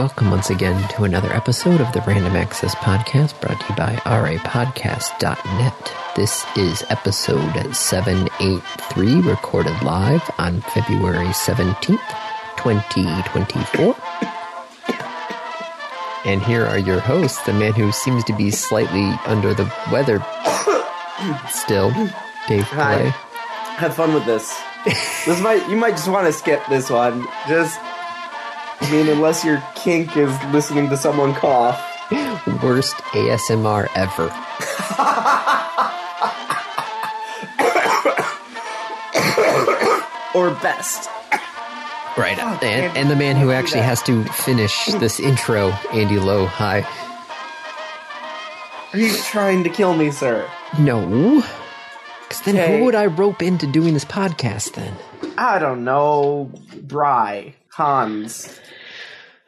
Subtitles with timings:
[0.00, 3.96] welcome once again to another episode of the Random Access Podcast brought to you by
[3.96, 5.92] rapodcast.net.
[6.16, 12.00] This is episode 783, recorded live on February 17th,
[12.56, 13.94] 2024.
[16.24, 20.24] And here are your hosts, the man who seems to be slightly under the weather
[21.50, 21.90] still,
[22.48, 22.94] Dave Hi.
[22.94, 23.10] Clay.
[23.76, 24.58] Have fun with this.
[25.26, 27.28] this might you might just want to skip this one.
[27.46, 27.78] Just
[28.80, 31.78] I mean, unless your kink is listening to someone cough.
[32.62, 34.28] Worst ASMR ever.
[40.32, 41.10] Or best.
[42.16, 42.38] Right.
[42.40, 46.46] Oh, and, and the man who actually has to finish this intro, Andy Lowe.
[46.46, 46.86] Hi.
[48.92, 50.48] Are you trying to kill me, sir?
[50.78, 51.42] No.
[52.28, 52.78] Because then Okay.
[52.78, 54.94] who would I rope into doing this podcast then?
[55.36, 56.50] I don't know.
[56.82, 57.54] Bry.
[57.72, 58.60] Hans.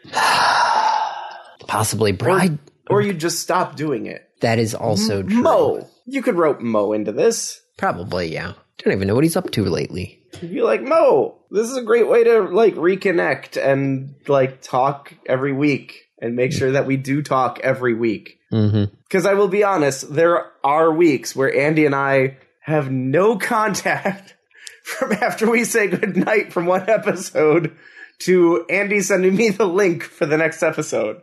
[1.67, 2.59] Possibly Bride.
[2.91, 4.29] Or you just stop doing it.
[4.41, 5.43] that is also true.
[5.43, 5.89] Mo.
[6.05, 7.63] You could rope Mo into this.
[7.77, 8.53] Probably, yeah.
[8.79, 10.21] Don't even know what he's up to lately.
[10.41, 15.15] You'd be like, Mo, this is a great way to like reconnect and like talk
[15.27, 18.39] every week and make sure that we do talk every week.
[18.53, 18.95] Mm-hmm.
[19.05, 24.35] Because I will be honest, there are weeks where Andy and I have no contact
[24.83, 27.77] from after we say goodnight from one episode
[28.25, 31.23] to Andy sending me the link for the next episode.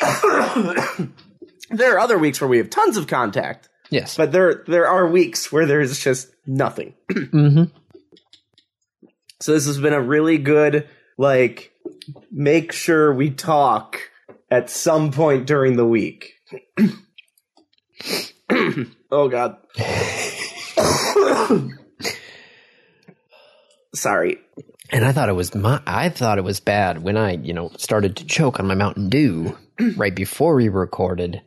[1.70, 4.16] there are other weeks where we have tons of contact, Yes.
[4.16, 6.94] but there there are weeks where there's just nothing.
[7.10, 7.64] mm-hmm.
[9.40, 11.72] So this has been a really good like
[12.30, 14.00] make sure we talk
[14.50, 16.32] at some point during the week.
[19.10, 19.58] oh god.
[23.94, 24.38] Sorry.
[24.90, 27.70] And I thought it was my I thought it was bad when I, you know,
[27.78, 29.56] started to choke on my Mountain Dew
[29.96, 31.40] right before we recorded.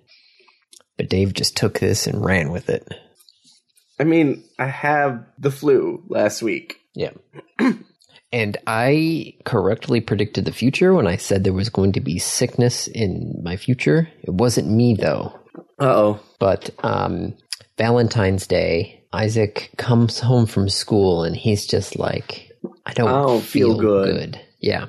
[0.97, 2.87] But Dave just took this and ran with it.
[3.99, 6.79] I mean, I have the flu last week.
[6.95, 7.11] Yeah.
[8.31, 12.87] and I correctly predicted the future when I said there was going to be sickness
[12.87, 14.09] in my future.
[14.23, 15.39] It wasn't me though.
[15.79, 16.19] Uh-oh.
[16.39, 17.35] But um,
[17.77, 22.51] Valentine's Day, Isaac comes home from school and he's just like,
[22.85, 24.41] I don't, I don't feel feel, good." good.
[24.59, 24.87] Yeah.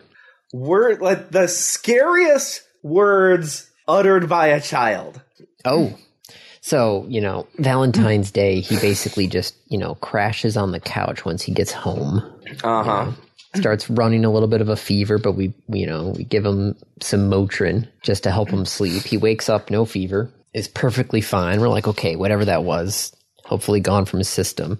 [0.53, 5.21] Word like the scariest words uttered by a child.
[5.65, 5.97] Oh.
[6.61, 11.43] So, you know, Valentine's Day, he basically just, you know, crashes on the couch once
[11.43, 12.23] he gets home.
[12.63, 13.13] Uh-huh.
[13.55, 16.77] starts running a little bit of a fever, but we, you know, we give him
[17.01, 19.05] some Motrin just to help him sleep.
[19.05, 21.61] He wakes up, no fever, is perfectly fine.
[21.61, 23.15] We're like, okay, whatever that was,
[23.49, 24.79] hopefully gone from his system.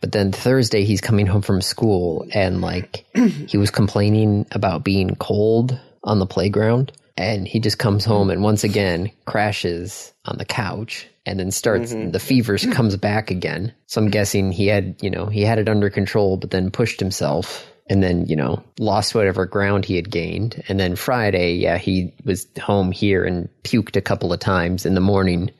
[0.00, 3.06] But then Thursday, he's coming home from school and like
[3.48, 6.92] he was complaining about being cold on the playground.
[7.16, 11.94] And he just comes home and once again crashes on the couch and then starts
[11.94, 12.10] mm-hmm.
[12.10, 13.72] the fever comes back again.
[13.86, 17.00] So I'm guessing he had, you know, he had it under control, but then pushed
[17.00, 20.62] himself and then, you know, lost whatever ground he had gained.
[20.68, 24.94] And then Friday, yeah, he was home here and puked a couple of times in
[24.94, 25.50] the morning,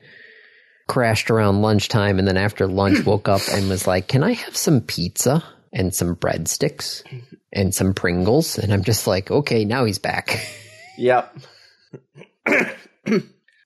[0.87, 2.19] crashed around lunchtime.
[2.19, 5.43] And then after lunch, woke up and was like, can I have some pizza
[5.73, 7.03] and some breadsticks
[7.53, 8.57] and some Pringles?
[8.57, 10.45] And I'm just like, okay, now he's back.
[10.99, 11.37] Yep.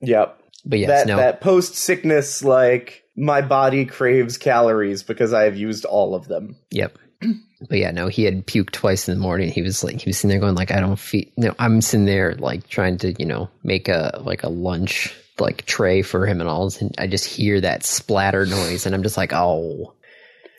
[0.01, 0.43] yep.
[0.65, 1.15] But yes, that no.
[1.15, 6.57] that post sickness like my body craves calories because I have used all of them.
[6.71, 6.97] Yep.
[7.69, 9.51] But yeah, no, he had puked twice in the morning.
[9.51, 11.25] He was like, he was sitting there going like, I don't feel.
[11.37, 15.65] No, I'm sitting there like trying to, you know, make a like a lunch like
[15.65, 19.17] tray for him and all, and I just hear that splatter noise, and I'm just
[19.17, 19.95] like, oh.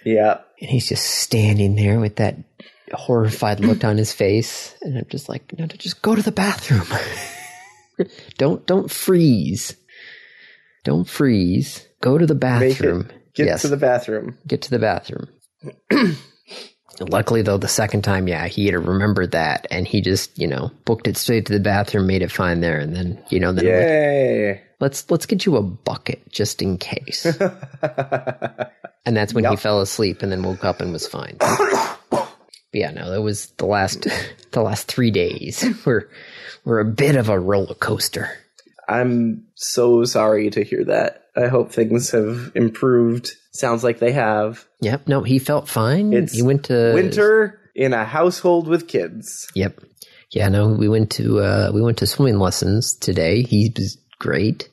[0.05, 0.39] Yeah.
[0.61, 2.37] And he's just standing there with that
[2.93, 6.87] horrified look on his face, and I'm just like, no, just go to the bathroom.
[8.39, 9.77] don't don't freeze.
[10.85, 11.87] Don't freeze.
[12.01, 13.11] Go to the bathroom.
[13.11, 14.39] it get yes to the bathroom.
[14.47, 15.29] get to the bathroom.
[17.01, 20.71] Luckily, though, the second time, yeah, he had remembered that, and he just, you know,
[20.85, 23.65] booked it straight to the bathroom, made it fine there, and then, you know, then
[23.65, 24.63] Yay.
[24.83, 27.25] Let's let's get you a bucket just in case.
[29.07, 31.37] and that's when he fell asleep, and then woke up and was fine.
[31.39, 34.09] But yeah, no, that was the last
[34.51, 36.11] the last three days were
[36.65, 38.29] were a bit of a roller coaster.
[38.89, 41.27] I'm so sorry to hear that.
[41.37, 43.37] I hope things have improved.
[43.53, 44.67] Sounds like they have.
[44.81, 46.13] Yep, no, he felt fine.
[46.13, 49.49] It's he went to Winter in a household with kids.
[49.55, 49.81] Yep.
[50.33, 53.43] Yeah, no, we went to uh we went to swimming lessons today.
[53.43, 54.69] He was great.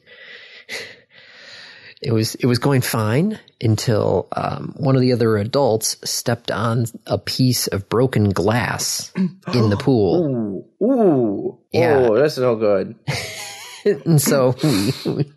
[2.01, 6.85] It was it was going fine until um, one of the other adults stepped on
[7.05, 9.11] a piece of broken glass
[9.53, 10.65] in the pool.
[10.81, 10.85] Ooh.
[10.85, 11.59] Ooh.
[11.73, 12.07] Yeah.
[12.09, 12.95] Oh, that's no good.
[14.05, 15.33] and so we, we-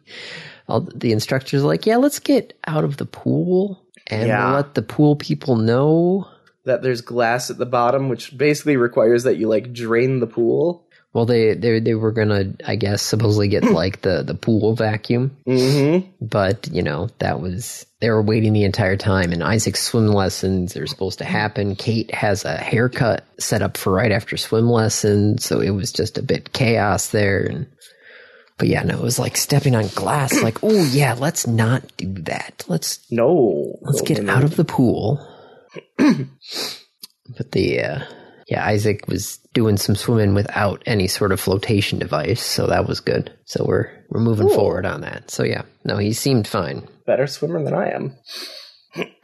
[0.68, 4.46] all the instructors are like, yeah, let's get out of the pool and Yeah.
[4.46, 6.28] we'll let the pool people know.
[6.64, 10.86] That there's glass at the bottom, which basically requires that you like drain the pool.
[11.14, 15.36] Well, they they they were gonna, I guess, supposedly get like the the pool vacuum,
[15.46, 16.08] Mm-hmm.
[16.24, 19.32] but you know that was they were waiting the entire time.
[19.32, 21.76] And Isaac's swim lessons are supposed to happen.
[21.76, 26.16] Kate has a haircut set up for right after swim lessons, so it was just
[26.18, 27.44] a bit chaos there.
[27.44, 27.66] And
[28.58, 30.42] but yeah, no, it was like stepping on glass.
[30.42, 32.64] Like, oh yeah, let's not do that.
[32.68, 33.78] Let's No.
[33.82, 35.20] let's get out of the pool.
[35.98, 37.98] but the uh,
[38.48, 43.00] yeah, Isaac was doing some swimming without any sort of flotation device, so that was
[43.00, 43.32] good.
[43.44, 44.56] So we're we're moving Cool.
[44.56, 45.30] forward on that.
[45.30, 46.86] So yeah, no, he seemed fine.
[47.06, 48.16] better swimmer than I am.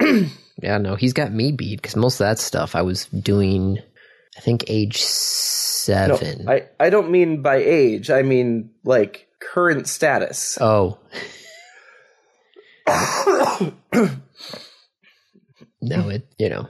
[0.60, 3.78] Yeah, no, he's got me beat because most of that stuff I was doing.
[4.36, 6.48] I think age No, seven.
[6.48, 8.10] I, I don't mean by age.
[8.10, 10.58] I mean like current status.
[10.60, 10.98] oh.
[15.80, 16.68] no, it you know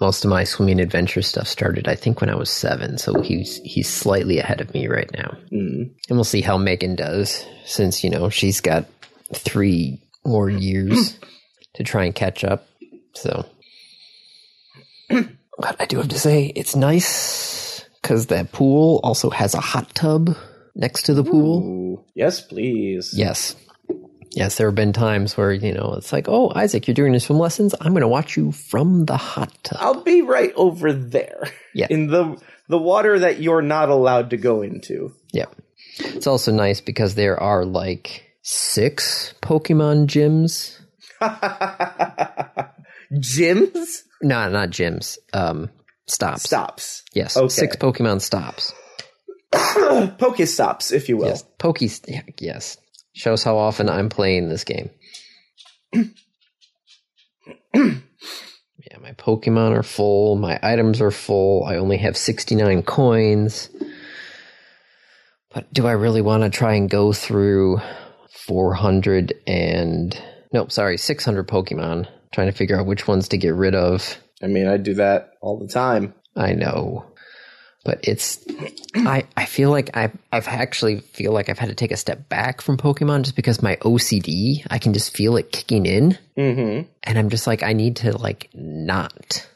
[0.00, 3.58] most of my swimming adventure stuff started I think when I was seven, so he's
[3.58, 5.36] he's slightly ahead of me right now.
[5.52, 5.90] Mm.
[6.08, 8.86] And we'll see how Megan does, since, you know, she's got
[9.32, 11.18] three more years
[11.74, 12.66] to try and catch up.
[13.14, 13.46] So.
[15.56, 19.94] But I do have to say, it's nice because that pool also has a hot
[19.94, 20.36] tub
[20.74, 21.62] next to the pool.
[21.62, 22.04] Ooh.
[22.14, 23.14] Yes, please.
[23.16, 23.54] Yes.
[24.36, 27.20] Yes, there have been times where, you know, it's like, oh, Isaac, you're doing your
[27.20, 27.74] swim lessons.
[27.80, 29.78] I'm going to watch you from the hot tub.
[29.80, 31.44] I'll be right over there.
[31.76, 31.88] Yeah.
[31.90, 35.12] In the the water that you're not allowed to go into.
[35.32, 35.46] Yeah.
[35.98, 40.78] It's also nice because there are like six Pokemon gyms
[43.12, 44.02] Gyms?
[44.22, 45.18] No, not gyms.
[45.32, 45.70] Um,
[46.06, 46.44] stops.
[46.44, 47.02] Stops.
[47.12, 47.48] Yes, Okay.
[47.48, 48.72] six Pokemon stops.
[49.52, 51.26] Pokestops, if you will.
[51.28, 51.90] Yes, Pokey.
[52.38, 52.76] Yes,
[53.14, 54.90] shows how often I'm playing this game.
[55.92, 56.04] yeah,
[59.00, 60.36] my Pokemon are full.
[60.36, 61.64] My items are full.
[61.64, 63.70] I only have 69 coins.
[65.52, 67.80] But do I really want to try and go through
[68.30, 70.20] 400 and
[70.54, 74.22] Nope, sorry, 600 Pokemon trying to figure out which ones to get rid of?
[74.40, 76.14] I mean, I do that all the time.
[76.36, 77.06] I know.
[77.84, 78.38] But it's
[78.94, 82.28] I I feel like I've I've actually feel like I've had to take a step
[82.28, 86.88] back from Pokemon just because my OCD, I can just feel it kicking in Mm-hmm.
[87.04, 89.46] and I'm just like I need to like not.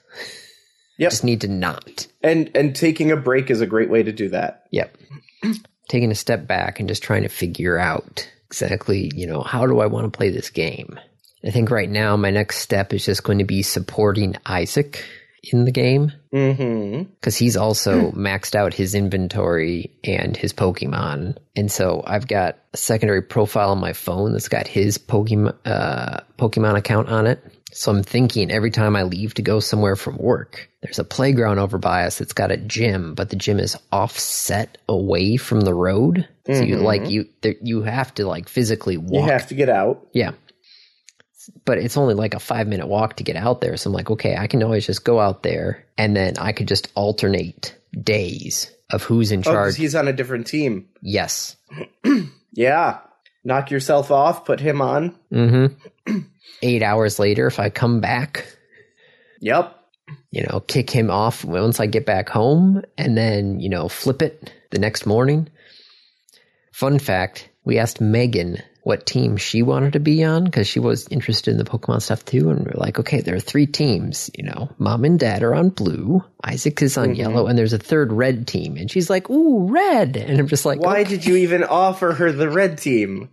[0.98, 1.10] Yep.
[1.10, 2.06] Just need to not.
[2.22, 4.66] And and taking a break is a great way to do that.
[4.72, 4.96] Yep.
[5.88, 9.80] Taking a step back and just trying to figure out exactly, you know, how do
[9.80, 11.00] I want to play this game?
[11.46, 15.02] I think right now my next step is just going to be supporting Isaac
[15.42, 16.12] in the game.
[16.32, 17.04] Mm-hmm.
[17.14, 22.76] because he's also maxed out his inventory and his Pokemon, and so I've got a
[22.76, 27.42] secondary profile on my phone that's got his Pokemon uh, Pokemon account on it.
[27.72, 31.58] So I'm thinking every time I leave to go somewhere from work, there's a playground
[31.58, 35.74] over by us that's got a gym, but the gym is offset away from the
[35.74, 36.26] road.
[36.46, 39.26] So you like you there, you have to like physically walk.
[39.26, 40.06] You have to get out.
[40.12, 40.32] yeah.
[41.64, 43.76] But it's only like a five minute walk to get out there.
[43.76, 46.68] So I'm like, okay, I can always just go out there and then I could
[46.68, 49.76] just alternate days of who's in Oh, charge.
[49.76, 50.88] he's on a different team.
[51.02, 51.56] yes.
[52.54, 52.98] Yeah.
[53.44, 55.14] Knock yourself off, put him on.
[55.32, 56.18] Mm-hmm.
[56.62, 58.46] Eight hours later, if I come back,
[59.40, 59.76] Yep.
[60.32, 64.22] you know, kick him off once I get back home and then, you know, flip
[64.22, 65.48] it the next morning.
[66.72, 68.58] Fun fact we asked Megan
[68.88, 72.24] what team she wanted to be on because she was interested in the Pokemon stuff
[72.24, 72.48] too.
[72.48, 74.30] And we're like, okay, there are three teams.
[74.34, 77.20] You know, mom and dad are on blue, Isaac is on mm-hmm.
[77.20, 78.78] yellow, and there's a third red team.
[78.78, 80.16] And she's like, ooh, red.
[80.16, 83.28] And I'm just like, Why okay, did you even offer her the red team?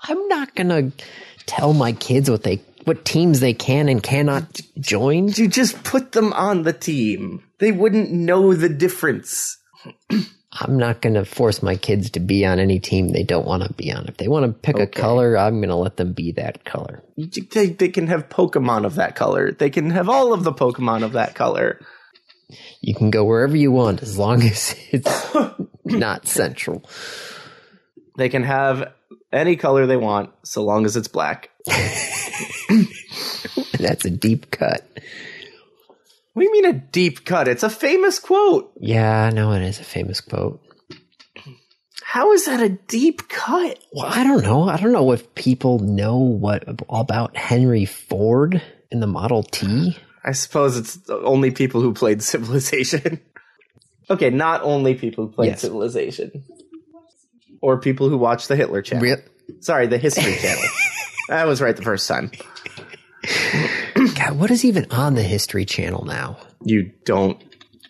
[0.00, 1.04] I'm not going to
[1.46, 2.60] tell my kids what they.
[2.84, 5.28] What teams they can and cannot join?
[5.28, 7.44] You just put them on the team.
[7.60, 9.56] They wouldn't know the difference.
[10.62, 13.64] I'm not going to force my kids to be on any team they don't want
[13.64, 14.06] to be on.
[14.06, 17.02] If they want to pick a color, I'm going to let them be that color.
[17.16, 19.50] They, they can have Pokemon of that color.
[19.50, 21.80] They can have all of the Pokemon of that color.
[22.80, 25.36] You can go wherever you want as long as it's
[25.84, 26.88] not central.
[28.16, 28.92] They can have
[29.32, 31.50] any color they want so long as it's black.
[33.78, 34.86] That's a deep cut.
[36.32, 37.46] What do you mean a deep cut?
[37.48, 38.72] It's a famous quote.
[38.80, 40.60] Yeah, no, it is a famous quote.
[42.02, 43.78] How is that a deep cut?
[43.92, 44.68] Well, I don't know.
[44.68, 48.60] I don't know if people know what about Henry Ford
[48.90, 49.96] in the Model T.
[50.24, 53.20] I suppose it's only people who played Civilization.
[54.10, 55.60] Okay, not only people who played Yes.
[55.62, 56.44] Civilization.
[57.60, 59.02] Or people who watch the Hitler channel.
[59.04, 59.22] Real-
[59.60, 60.62] Sorry, the History channel.
[61.30, 62.30] I was right the first time.
[64.22, 66.36] God, what is even on the History Channel now?
[66.64, 67.42] You don't,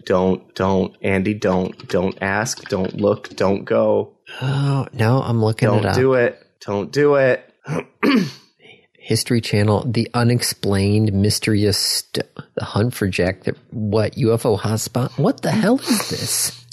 [0.04, 5.72] don't, don't, Andy, don't, don't ask, don't look, don't go, Oh no, I'm looking it
[5.72, 5.94] don't up.
[5.94, 7.48] do it, don't do it.
[8.92, 13.42] History Channel, the unexplained mysterious st- the hunt for Jack.
[13.44, 15.18] The, what UFO hotspot?
[15.18, 16.64] What the hell is this?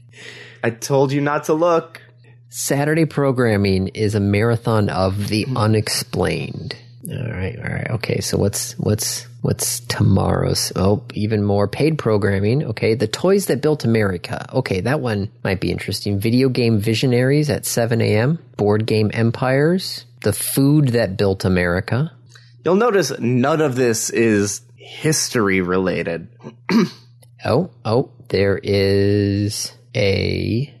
[0.64, 2.02] I told you not to look.
[2.50, 5.56] Saturday programming is a marathon of the mm-hmm.
[5.56, 6.76] unexplained.
[7.10, 8.20] All right, all right, okay.
[8.20, 10.72] So what's what's what's tomorrow's?
[10.76, 12.64] Oh, even more paid programming.
[12.64, 14.46] Okay, the toys that built America.
[14.52, 16.20] Okay, that one might be interesting.
[16.20, 18.38] Video game visionaries at seven a.m.
[18.56, 20.04] Board game empires.
[20.20, 22.12] The food that built America.
[22.64, 26.28] You'll notice none of this is history related.
[27.44, 30.74] Oh, oh, there is a.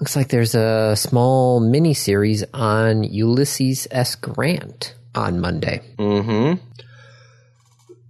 [0.00, 4.14] Looks like there's a small mini series on Ulysses S.
[4.14, 5.82] Grant on Monday.
[5.98, 6.54] Mm-hmm.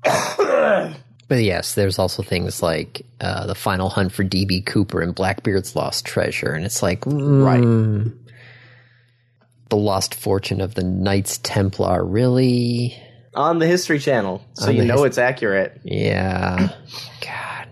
[1.29, 5.77] But yes, there's also things like uh, the final hunt for DB Cooper and Blackbeard's
[5.77, 8.13] lost treasure, and it's like mm,
[9.69, 12.05] the lost fortune of the Knights Templar.
[12.05, 13.01] Really?
[13.37, 15.81] On the History Channel, so On you know his- it's accurate.
[15.85, 16.71] Yeah.
[17.21, 17.69] God.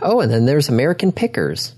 [0.00, 1.74] Oh, and then there's American Pickers.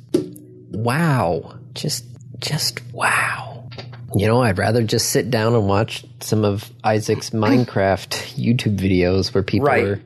[0.73, 1.59] Wow.
[1.75, 2.05] Just
[2.38, 3.69] just wow.
[4.14, 9.33] You know, I'd rather just sit down and watch some of Isaac's Minecraft YouTube videos
[9.33, 9.85] where people Right.
[9.85, 10.02] are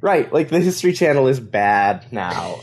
[0.00, 2.60] Right, like the History Channel is bad now.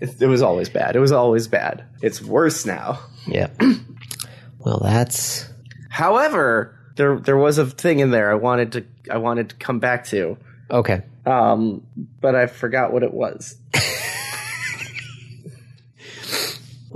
[0.00, 0.96] It, it was always bad.
[0.96, 1.84] It was always bad.
[2.00, 2.98] It's worse now.
[3.26, 3.48] Yeah.
[4.58, 5.48] well, that's
[5.90, 9.80] However, there there was a thing in there I wanted to I wanted to come
[9.80, 10.38] back to,
[10.70, 11.02] okay.
[11.26, 11.86] um,
[12.20, 13.56] but I forgot what it was.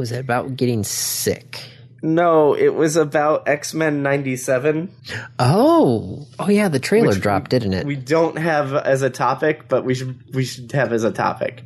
[0.00, 1.62] Was it about getting sick?
[2.02, 4.90] No, it was about X Men '97.
[5.38, 7.84] Oh, oh yeah, the trailer dropped, didn't it?
[7.84, 11.62] We don't have as a topic, but we should we should have as a topic.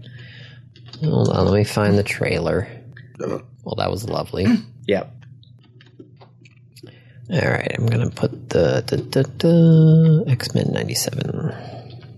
[1.01, 2.67] Hold on, let me find the trailer.
[3.65, 4.47] Well, that was lovely.
[4.89, 5.15] Yep.
[7.31, 11.55] All right, I'm gonna put the, X Men '97.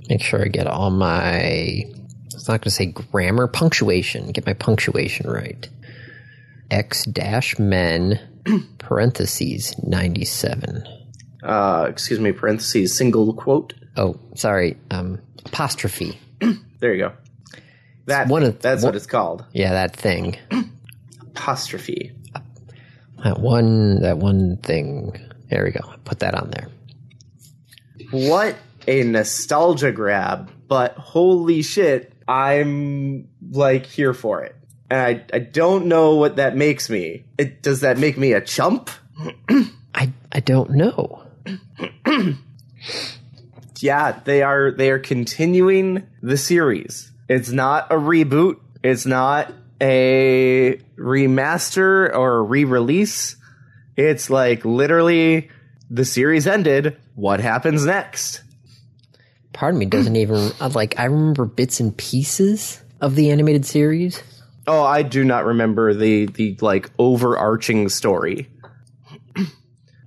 [0.09, 1.85] Make sure I get all my.
[2.33, 4.33] It's not gonna say grammar, punctuation.
[4.33, 5.69] Get my punctuation right.
[6.71, 8.21] X dash Men
[8.79, 10.87] parentheses '97.
[11.43, 12.33] Uh, excuse me.
[12.33, 12.97] Parentheses.
[12.97, 13.75] Single quote.
[13.97, 14.77] Oh, sorry.
[14.91, 16.19] Um, apostrophe.
[16.79, 17.13] There you go.
[18.05, 19.45] That one of- that's one- what it's called.
[19.53, 20.37] Yeah, that thing.
[21.23, 22.13] Apostrophe.
[23.25, 24.03] That one.
[24.03, 25.19] That one thing.
[25.51, 25.81] There we go.
[26.05, 26.69] Put that on there.
[28.11, 28.57] What
[28.87, 30.51] a nostalgia grab!
[30.69, 34.55] But holy shit, I'm like here for it.
[34.91, 37.25] And I I don't know what that makes me.
[37.39, 38.91] It does that make me a chump?
[39.95, 41.23] I I don't know.
[43.81, 47.11] Yeah, they are they are continuing the series.
[47.29, 48.59] It's not a reboot.
[48.83, 53.37] It's not a remaster or a re-release.
[53.97, 55.51] It's like literally
[55.91, 56.97] the series ended.
[57.15, 58.43] What happens next?
[59.53, 60.99] Part of me doesn't even uh, like.
[60.99, 64.23] I remember bits and pieces of the animated series.
[64.67, 68.49] Oh, I do not remember the the like overarching story.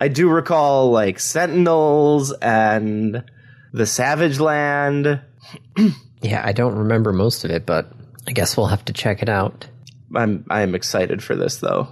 [0.02, 3.24] I do recall like Sentinels and
[3.74, 5.22] the Savage Land.
[6.22, 7.92] Yeah, I don't remember most of it, but
[8.28, 9.68] I guess we'll have to check it out.
[10.16, 11.88] I'm I'm excited for this though.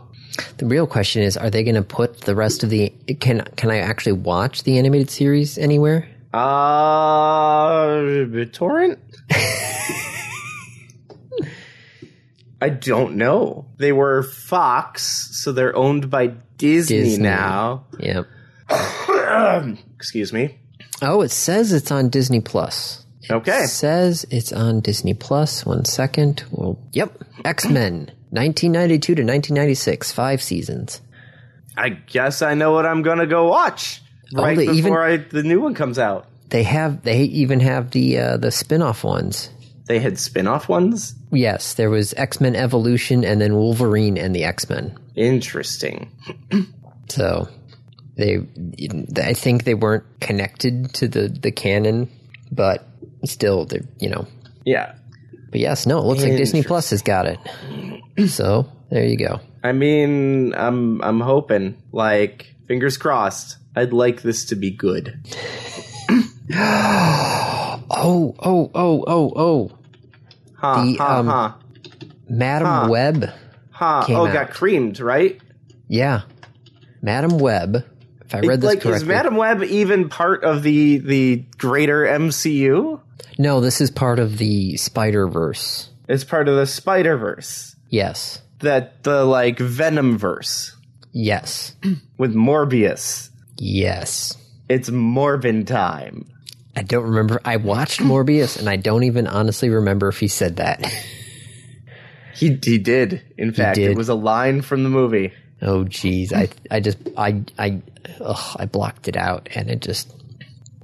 [0.57, 2.89] The real question is: Are they going to put the rest of the?
[3.19, 6.07] Can can I actually watch the animated series anywhere?
[6.33, 8.03] Uh,
[8.51, 8.99] torrent.
[12.61, 13.65] I don't know.
[13.77, 17.23] They were Fox, so they're owned by Disney, Disney.
[17.23, 17.85] now.
[17.99, 18.27] Yep.
[19.95, 20.57] Excuse me.
[21.01, 23.05] Oh, it says it's on Disney Plus.
[23.29, 23.63] Okay.
[23.63, 25.65] It says it's on Disney Plus.
[25.65, 26.43] One second.
[26.51, 27.21] Well, yep.
[27.45, 31.01] X Men, 1992 to 1996, five seasons.
[31.77, 34.01] I guess I know what I'm gonna go watch
[34.33, 36.27] right they before even- I, the new one comes out.
[36.49, 37.03] They have.
[37.03, 39.49] They even have the uh, the spin off ones.
[39.87, 41.15] They had spin-off ones.
[41.31, 44.97] Yes, there was X Men Evolution, and then Wolverine and the X Men.
[45.15, 46.11] Interesting.
[47.09, 47.47] So
[48.17, 48.39] they,
[49.15, 52.11] I think they weren't connected to the the canon,
[52.51, 52.85] but
[53.23, 54.27] still, they're you know.
[54.65, 54.95] Yeah.
[55.49, 57.39] But yes, no, it looks like Disney Plus has got it.
[58.27, 59.39] So there you go.
[59.63, 61.81] I mean, I'm I'm hoping.
[61.93, 63.57] Like, fingers crossed.
[63.73, 65.25] I'd like this to be good.
[67.89, 69.76] Oh, oh, oh, oh, oh!
[70.57, 71.51] Huh, The, huh, um, huh,
[72.29, 72.87] Madam Huh.
[72.89, 73.29] Web.
[73.71, 74.03] huh.
[74.05, 74.33] came Oh, out.
[74.33, 75.39] got creamed, right?
[75.87, 76.21] Yeah.
[77.01, 77.85] Madame Web.
[78.25, 79.03] If I read this like, correctly.
[79.03, 82.99] is Madame Web even part of the the greater MCU?
[83.39, 85.89] no, this is part of the Spider Verse.
[86.09, 88.41] It's part of the Spider Verse, Yes.
[88.59, 90.75] that the like Venom verse
[91.13, 91.75] Yes.
[92.17, 93.29] with Morbius.
[93.57, 94.35] Yes.
[94.67, 96.25] It's Morbin time.
[96.77, 97.41] I don't remember.
[97.43, 100.85] I watched Morbius and I don't even honestly remember if he said that.
[102.35, 103.23] He he did.
[103.35, 103.89] In fact, did.
[103.89, 105.33] it was a line from the movie.
[105.63, 106.31] oh jeez.
[106.33, 107.81] I I just I I
[108.21, 110.13] ugh, I blocked it out and it just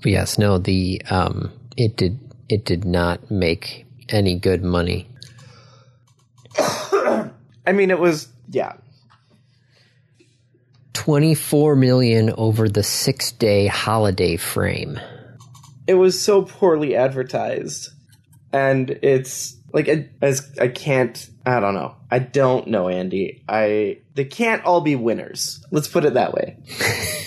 [0.03, 2.19] yes, no, the um it did
[2.49, 5.07] it did not make any good money.
[6.57, 8.73] I mean, it was yeah.
[10.93, 14.99] 24 million over the 6-day holiday frame.
[15.87, 17.89] It was so poorly advertised,
[18.51, 21.29] and it's like I, as I can't.
[21.45, 21.95] I don't know.
[22.09, 23.43] I don't know, Andy.
[23.49, 25.65] I they can't all be winners.
[25.71, 26.57] Let's put it that way.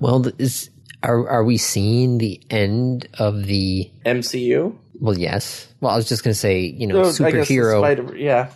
[0.00, 0.70] Well, is
[1.02, 4.76] are are we seeing the end of the MCU.
[5.00, 5.68] Well, yes.
[5.80, 7.80] Well, I was just going to say, you know, oh, guess superhero.
[7.80, 8.50] Spider- yeah.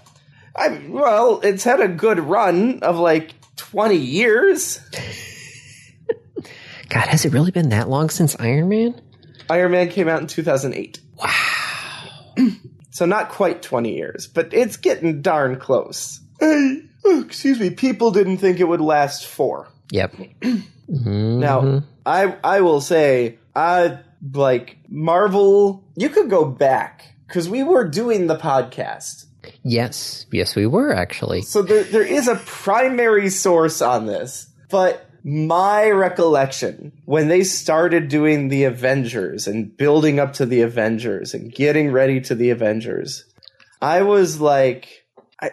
[0.54, 4.80] I well, it's had a good run of like twenty years.
[6.88, 9.00] God, has it really been that long since Iron Man?
[9.52, 10.98] Iron Man came out in two thousand eight.
[11.18, 12.34] Wow.
[12.90, 16.20] so not quite twenty years, but it's getting darn close.
[16.40, 17.70] Hey, excuse me.
[17.70, 19.68] People didn't think it would last four.
[19.90, 20.14] Yep.
[20.40, 20.62] Mhm.
[20.88, 23.98] Now, I I will say, I
[24.34, 25.84] like Marvel.
[25.96, 29.26] You could go back because we were doing the podcast.
[29.62, 31.42] Yes, yes, we were actually.
[31.42, 38.08] So there, there is a primary source on this, but my recollection when they started
[38.08, 43.24] doing the Avengers and building up to the Avengers and getting ready to the Avengers,
[43.80, 45.04] I was like,
[45.40, 45.50] I,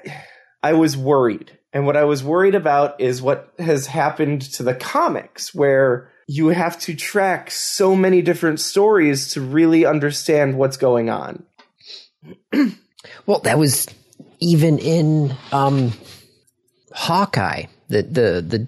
[0.64, 1.58] I was worried.
[1.72, 6.48] And what I was worried about is what has happened to the comics, where you
[6.48, 11.44] have to track so many different stories to really understand what's going on.
[13.26, 13.88] Well, that was
[14.40, 15.94] even in um,
[16.94, 18.68] Hawkeye, the the the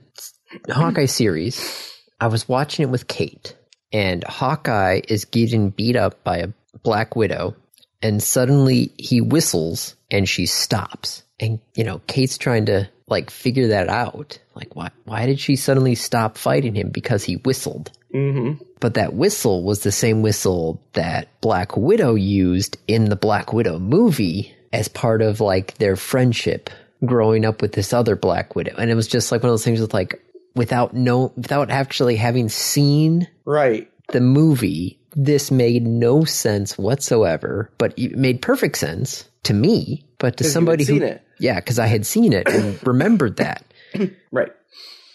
[0.69, 1.91] Hawkeye series.
[2.19, 3.55] I was watching it with Kate,
[3.91, 6.49] and Hawkeye is getting beat up by a
[6.83, 7.55] Black Widow,
[8.01, 11.23] and suddenly he whistles, and she stops.
[11.39, 14.39] And you know, Kate's trying to like figure that out.
[14.55, 17.91] Like, why why did she suddenly stop fighting him because he whistled?
[18.13, 18.63] Mm-hmm.
[18.79, 23.79] But that whistle was the same whistle that Black Widow used in the Black Widow
[23.79, 26.69] movie as part of like their friendship
[27.05, 28.75] growing up with this other Black Widow.
[28.77, 30.21] And it was just like one of those things with like
[30.55, 33.89] without no without actually having seen Right.
[34.11, 40.37] the movie, this made no sense whatsoever, but it made perfect sense to me, but
[40.37, 41.21] to somebody who it.
[41.39, 43.63] Yeah, cuz I had seen it and remembered that.
[44.31, 44.51] Right.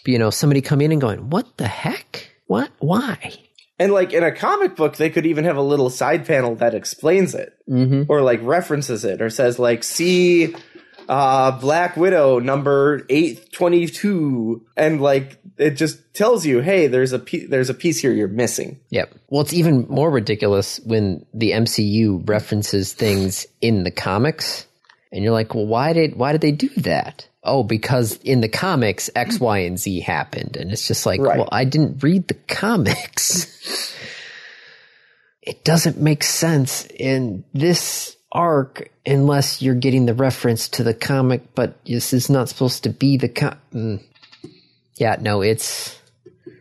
[0.05, 2.29] You know, somebody come in and going, "What the heck?
[2.45, 2.69] What?
[2.79, 3.33] Why?"
[3.79, 6.73] And like in a comic book, they could even have a little side panel that
[6.73, 8.05] explains it, Mhm.
[8.07, 10.55] or like references it, or says like, "See,
[11.07, 17.13] uh, Black Widow number eight twenty two, and like it just tells you, "Hey, there's
[17.13, 19.13] a pe- there's a piece here you're missing." Yep.
[19.29, 24.67] Well, it's even more ridiculous when the MCU references things in the comics,
[25.11, 28.49] and you're like, "Well, why did why did they do that?" Oh, because in the
[28.49, 31.37] comics X, Y, and Z happened, and it's just like, Right.
[31.37, 33.95] well, I didn't read the comics.
[35.41, 41.55] it doesn't make sense in this arc unless you're getting the reference to the comic,
[41.55, 43.57] but this is not supposed to be the com.
[43.73, 44.03] Mm.
[44.95, 45.99] Yeah, no, it's.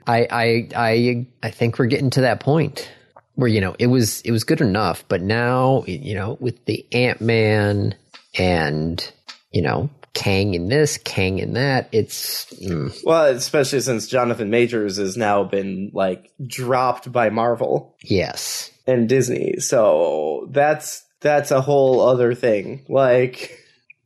[0.06, 2.88] I I I I think we're getting to that point
[3.34, 6.86] where you know it was it was good enough, but now you know with the
[6.92, 7.94] Ant Man
[8.38, 9.12] and
[9.50, 14.96] you know Kang in this, Kang in that, it's mm, Well, especially since Jonathan Majors
[14.96, 22.00] has now been like dropped by Marvel yes, and Disney, so that's that's a whole
[22.00, 22.84] other thing.
[22.88, 23.58] Like,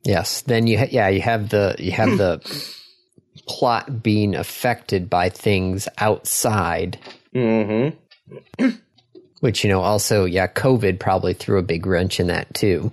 [0.03, 0.41] yes.
[0.41, 2.39] Then you ha- yeah you have the you have the
[3.47, 6.99] plot being affected by things outside,
[7.33, 7.89] hmm
[9.39, 12.91] which you know also yeah COVID probably threw a big wrench in that too.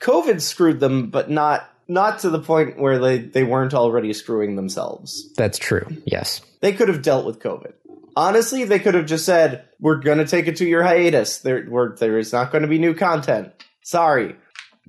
[0.00, 4.56] COVID screwed them, but not not to the point where they, they weren't already screwing
[4.56, 5.32] themselves.
[5.34, 5.86] That's true.
[6.04, 6.40] Yes.
[6.60, 7.74] They could have dealt with COVID.
[8.16, 11.38] Honestly, they could have just said, "We're going to take a two year hiatus.
[11.38, 13.52] There, we're, there is not going to be new content.
[13.82, 14.34] Sorry."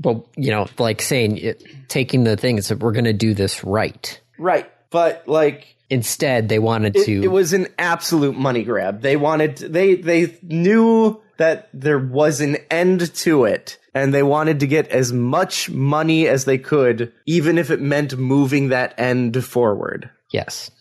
[0.02, 3.34] Well, you know, like saying it, taking the thing, is that we're going to do
[3.34, 4.22] this right.
[4.38, 7.24] Right, but like Instead, they wanted it, to.
[7.24, 9.02] it was an absolute money grab.
[9.02, 14.60] They wanted they they knew that there was an end to it, and they wanted
[14.60, 19.44] to get as much money as they could, even if it meant moving that end
[19.46, 20.10] forward.
[20.30, 20.72] Yes.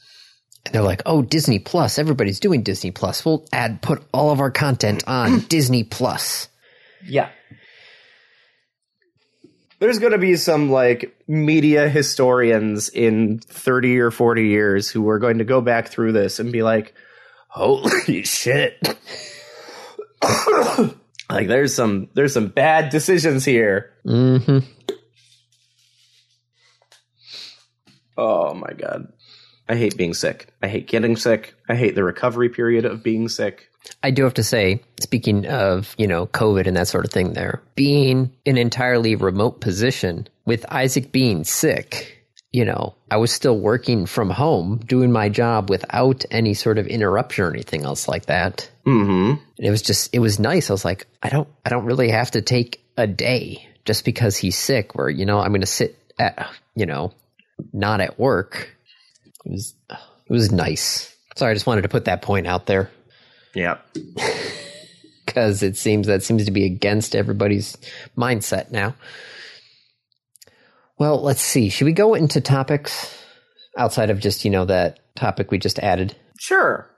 [0.67, 1.99] And they're like, "Oh, Disney Plus.
[1.99, 3.25] Everybody's doing Disney Plus.
[3.25, 6.49] We'll add put all of our content on Disney Plus."
[7.05, 7.31] Yeah.
[9.79, 15.19] There's going to be some like media historians in 30 or 40 years who are
[15.19, 16.95] going to go back through this and be like,
[17.49, 18.75] "Holy shit."
[21.31, 23.93] like there's some there's some bad decisions here.
[24.07, 24.65] Mhm.
[28.17, 29.13] Oh my god.
[29.69, 30.49] I hate being sick.
[30.63, 31.55] I hate getting sick.
[31.69, 33.69] I hate the recovery period of being sick.
[34.03, 37.33] I do have to say, speaking of, you know, COVID and that sort of thing
[37.33, 42.17] there, being an entirely remote position with Isaac being sick,
[42.53, 46.87] you know, I was still working from home, doing my job without any sort of
[46.87, 48.69] interruption or anything else like that.
[48.87, 49.35] Mm-hmm.
[49.59, 50.71] And it was just it was nice.
[50.71, 54.37] I was like, I don't I don't really have to take a day just because
[54.37, 57.13] he's sick where, you know, I'm gonna sit at you know,
[57.73, 58.76] not at work.
[59.47, 61.15] It was it was nice.
[61.37, 62.91] Sorry, I just wanted to put that point out there
[63.55, 63.79] Yeah.
[65.27, 67.77] because it seems that seems to be against everybody's
[68.17, 68.95] mindset now.
[70.99, 71.69] Well, let's see.
[71.69, 73.15] Should we go into topics
[73.77, 76.17] outside of just, you know, that topic we just added?
[76.41, 76.91] Sure.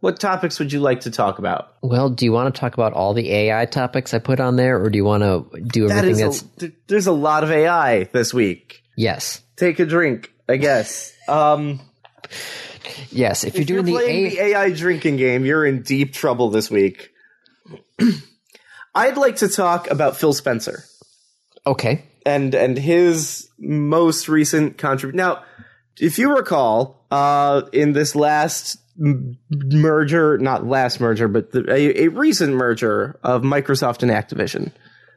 [0.00, 1.74] What topics would you like to talk about?
[1.82, 4.80] Well, do you want to talk about all the AI topics I put on there
[4.80, 8.04] or do you want to do everything is that's a, there's a lot of AI
[8.04, 8.82] this week.
[8.96, 9.42] Yes.
[9.56, 11.12] Take a drink, I guess.
[11.28, 11.80] Um
[13.10, 15.82] Yes, if you're if you're doing the, playing A- the AI drinking game, you're in
[15.82, 17.10] deep trouble this week.
[18.94, 20.84] I'd like to talk about Phil Spencer
[21.66, 22.04] Okay.
[22.24, 25.16] and and his most recent contribution.
[25.16, 25.42] Now,
[26.00, 32.04] if you recall, uh, in this last m- merger, not last merger, but the, a,
[32.04, 34.72] a recent merger of Microsoft and Activision,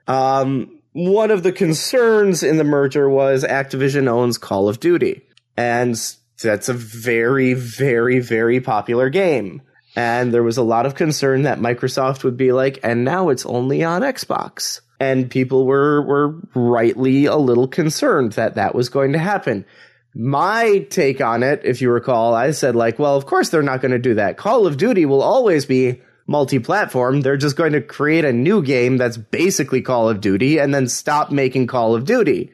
[0.08, 5.22] um, one of the concerns in the merger was Activision owns Call of Duty,
[5.56, 5.96] and
[6.42, 9.62] that's a very, very, very popular game.
[9.96, 13.46] And there was a lot of concern that Microsoft would be like, and now it's
[13.46, 14.82] only on Xbox.
[15.00, 19.66] And people were, were rightly a little concerned that that was going to happen.
[20.14, 23.82] My take on it, if you recall, I said like, well, of course they're not
[23.82, 24.38] going to do that.
[24.38, 27.22] Call of Duty will always be multi-platform.
[27.22, 30.88] They're just going to create a new game that's basically Call of Duty and then
[30.88, 32.52] stop making Call of Duty.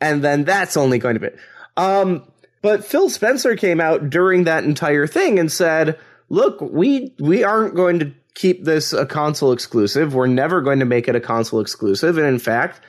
[0.00, 1.28] And then that's only going to be,
[1.76, 2.26] um,
[2.62, 5.98] but Phil Spencer came out during that entire thing and said,
[6.30, 10.14] "Look, we we aren't going to keep this a console exclusive.
[10.14, 12.16] We're never going to make it a console exclusive.
[12.16, 12.80] And in fact,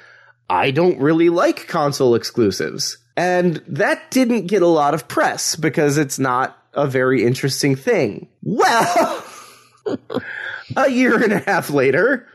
[0.50, 5.98] I don't really like console exclusives." And that didn't get a lot of press because
[5.98, 8.30] it's not a very interesting thing.
[8.48, 9.25] Well,
[10.76, 12.28] a year and a half later,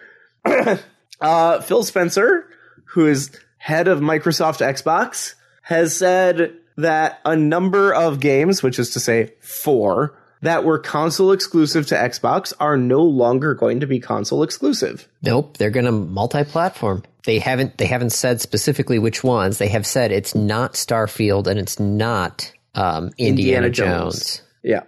[1.21, 2.47] uh, Phil Spencer,
[2.85, 8.91] who is head of Microsoft Xbox, has said that a number of games, which is
[8.91, 14.01] to say four, that were console exclusive to Xbox are no longer going to be
[14.01, 15.07] console exclusive.
[15.23, 17.05] Nope, they're going to multi-platform.
[17.25, 19.59] They haven't they haven't said specifically which ones.
[19.59, 24.15] They have said it's not Starfield and it's not um, Indiana, Indiana Jones.
[24.15, 24.43] Jones.
[24.63, 24.83] Yeah.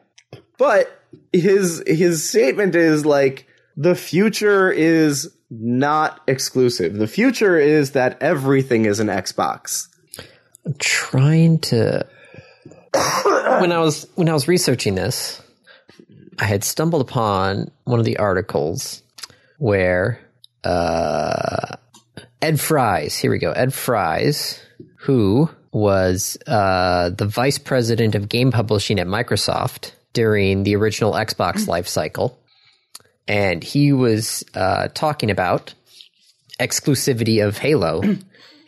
[0.56, 1.01] But
[1.32, 3.46] his his statement is like
[3.76, 6.94] the future is not exclusive.
[6.94, 9.88] The future is that everything is an Xbox.
[10.64, 12.06] I'm trying to
[13.60, 15.40] when I was when I was researching this,
[16.38, 19.02] I had stumbled upon one of the articles
[19.58, 20.20] where
[20.64, 21.76] uh,
[22.40, 24.60] Ed Fries, here we go, Ed Fries,
[24.96, 31.66] who was uh, the vice president of game publishing at Microsoft during the original Xbox
[31.66, 32.38] life cycle,
[33.26, 35.74] and he was uh, talking about
[36.58, 38.02] exclusivity of Halo.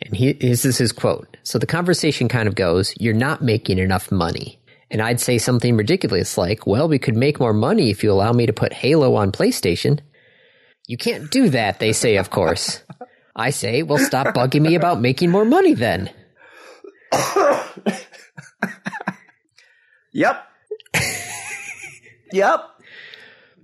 [0.01, 1.37] And he, this is his quote.
[1.43, 4.59] So the conversation kind of goes, You're not making enough money.
[4.91, 8.33] And I'd say something ridiculous like, Well, we could make more money if you allow
[8.33, 10.01] me to put Halo on PlayStation.
[10.85, 12.83] You can't do that, they say, of course.
[13.35, 16.11] I say, Well, stop bugging me about making more money then.
[20.15, 20.47] Yep.
[22.35, 22.69] Yep.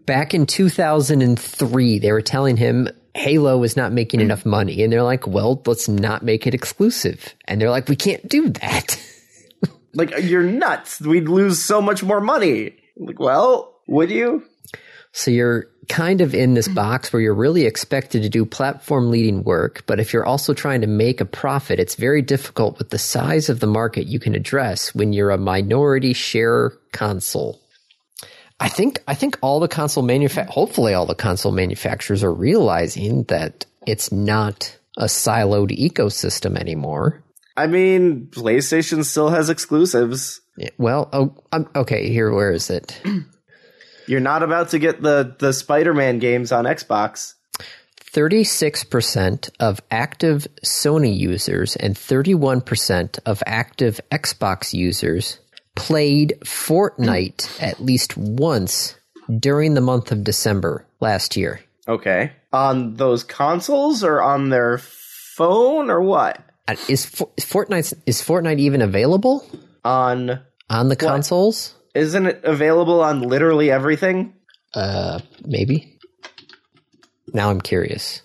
[0.05, 4.83] Back in 2003, they were telling him Halo was not making enough money.
[4.83, 7.35] And they're like, Well, let's not make it exclusive.
[7.45, 8.99] And they're like, We can't do that.
[9.93, 11.01] Like you're nuts.
[11.01, 12.75] We'd lose so much more money.
[12.95, 14.43] Like, well, would you?
[15.11, 19.43] So you're kind of in this box where you're really expected to do platform leading
[19.43, 22.97] work, but if you're also trying to make a profit, it's very difficult with the
[22.97, 27.59] size of the market you can address when you're a minority share console.
[28.61, 33.23] I think I think all the console manufa- hopefully all the console manufacturers are realizing
[33.23, 37.23] that it's not a siloed ecosystem anymore.
[37.57, 40.41] I mean, PlayStation still has exclusives.
[40.57, 42.09] Yeah, Well, oh, um, okay.
[42.09, 43.01] Here, where is it?
[44.07, 47.33] You're not about to get the the Spider-Man games on Xbox.
[48.13, 55.39] 36% of active Sony users and 31% of active Xbox users
[55.75, 58.95] played Fortnite at least once
[59.39, 61.61] during the month of December last year.
[61.87, 62.31] Okay.
[62.53, 66.39] On those consoles or on their phone or what?
[66.67, 69.45] Uh, Is For- Fortnite is Fortnite even available
[69.83, 71.73] On on the consoles?
[71.95, 74.33] isn't it available on literally everything?
[74.73, 75.97] Uh, maybe.
[77.33, 78.21] Now I'm curious.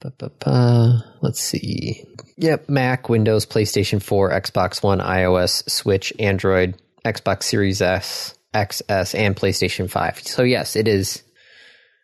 [0.00, 1.04] Ba-ba-ba.
[1.22, 2.04] Let's see.
[2.40, 9.34] Yep, Mac, Windows, PlayStation 4, Xbox One, iOS, Switch, Android, Xbox Series S, XS, and
[9.36, 10.20] PlayStation 5.
[10.20, 11.22] So yes, it is.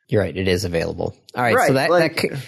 [0.08, 0.36] You're right.
[0.36, 1.16] It is available.
[1.34, 1.54] All right.
[1.54, 2.38] Right, so that, like- that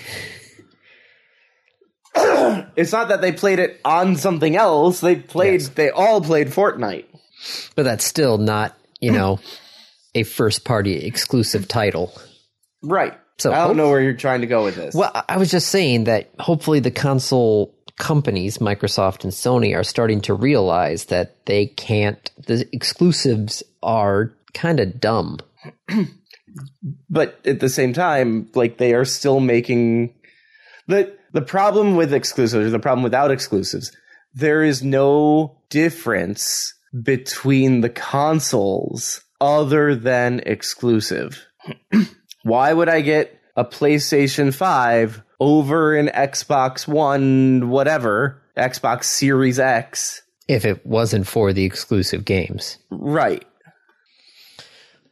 [2.16, 5.00] c- It's not that they played it on something else.
[5.00, 5.68] They played Yes.
[5.70, 7.04] they all played Fortnite.
[7.74, 9.38] but that's still not you know
[10.14, 12.12] a first party exclusive title.
[12.82, 13.14] Right.
[13.38, 14.94] So I don't hope- know where you're trying to go with this.
[14.94, 19.84] Well, I- I was just saying that hopefully the console companies, Microsoft and Sony, are
[19.84, 22.30] starting to realize that they can't.
[22.46, 25.38] The exclusives are kind of dumb.
[27.10, 30.14] but at the same time, like they are still making
[30.86, 33.94] the the problem with exclusives, or the problem without exclusives,
[34.34, 41.44] there is no difference between the consoles other than exclusive.
[42.42, 50.22] Why would I get a PlayStation 5 over an Xbox One whatever, Xbox Series X?
[50.48, 53.44] If it wasn't for the exclusive games, Right.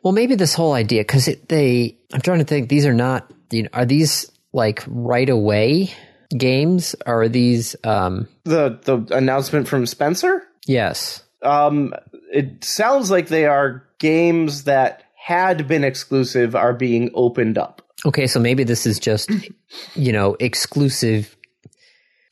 [0.03, 1.97] well, maybe this whole idea because they.
[2.13, 2.69] I'm trying to think.
[2.69, 3.31] These are not.
[3.51, 5.93] You know, are these like right away
[6.37, 6.95] games?
[7.07, 7.75] Or are these?
[7.85, 10.43] um The the announcement from Spencer?
[10.67, 11.23] Yes.
[11.43, 11.93] um,
[12.33, 17.83] it sounds like they are games that had been exclusive are being opened up.
[18.07, 19.31] Okay, so maybe this is just,
[19.95, 21.37] you know, exclusive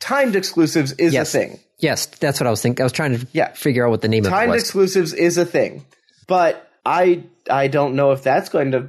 [0.01, 1.33] Timed exclusives is Yes.
[1.35, 1.61] a thing.
[1.79, 2.83] Yes, that's what I was thinking.
[2.83, 3.53] I was trying to Yeah.
[3.53, 4.63] figure out what the name of it Timed was.
[4.63, 5.85] exclusives is a thing,
[6.27, 8.89] but I I don't know if that's going to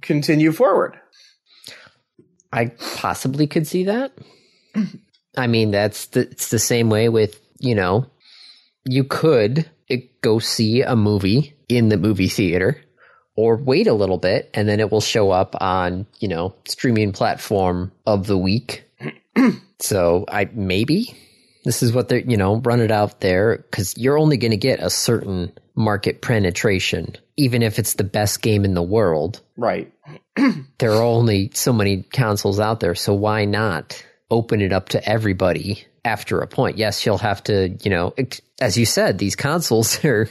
[0.00, 0.96] continue forward.
[2.52, 4.12] I possibly could see that.
[5.36, 8.06] I mean, that's the, it's the same way with you know,
[8.84, 12.80] you could uh, go see a movie in the movie theater,
[13.36, 17.12] or wait a little bit and then it will show up on you know streaming
[17.12, 18.84] platform of the week.
[19.80, 21.16] so I maybe
[21.64, 24.56] this is what they're you know run it out there because you're only going to
[24.56, 29.40] get a certain market penetration, even if it's the best game in the world.
[29.56, 29.92] Right.
[30.78, 35.08] there are only so many consoles out there, so why not open it up to
[35.08, 36.78] everybody after a point?
[36.78, 38.14] Yes, you'll have to, you know,
[38.60, 40.28] as you said, these consoles are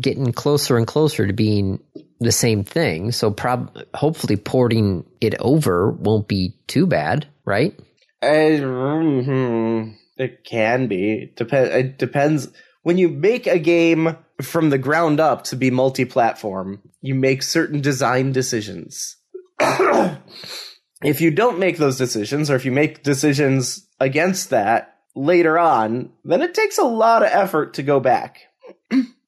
[0.00, 1.80] getting closer and closer to being
[2.20, 3.12] the same thing.
[3.12, 7.78] So prob hopefully porting it over won't be too bad, right?
[8.22, 9.94] Mhm.
[10.16, 11.32] it can be.
[11.36, 12.48] Dep- it depends.
[12.82, 17.80] When you make a game from the ground up to be multi-platform, you make certain
[17.80, 19.16] design decisions.
[19.60, 26.10] if you don't make those decisions, or if you make decisions against that later on,
[26.24, 28.40] then it takes a lot of effort to go back.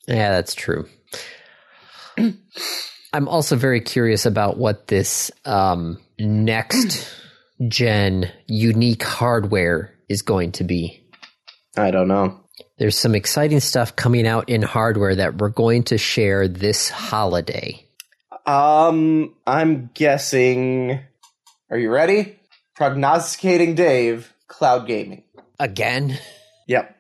[0.07, 0.89] Yeah, that's true.
[3.13, 7.09] I'm also very curious about what this um, next
[7.69, 11.03] gen unique hardware is going to be.
[11.77, 12.41] I don't know.
[12.79, 17.85] There's some exciting stuff coming out in hardware that we're going to share this holiday.
[18.45, 21.01] Um, I'm guessing.
[21.71, 22.39] Are you ready?
[22.77, 25.25] Prognosticating Dave, cloud gaming.
[25.59, 26.19] Again,
[26.67, 26.95] Yep.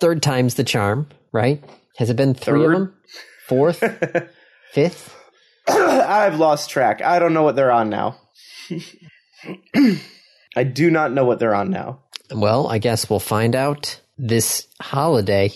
[0.00, 1.62] Third time's the charm, right?
[1.96, 2.72] Has it been three Third?
[2.74, 2.94] of them?
[3.46, 3.82] Fourth?
[4.72, 5.14] Fifth?
[5.68, 7.02] I've lost track.
[7.02, 8.20] I don't know what they're on now.
[10.56, 12.00] I do not know what they're on now.
[12.34, 15.50] Well, I guess we'll find out this holiday.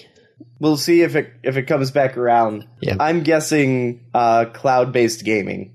[0.58, 2.66] We'll see if it if it comes back around.
[2.80, 2.96] Yeah.
[2.98, 5.74] I'm guessing uh, cloud based gaming.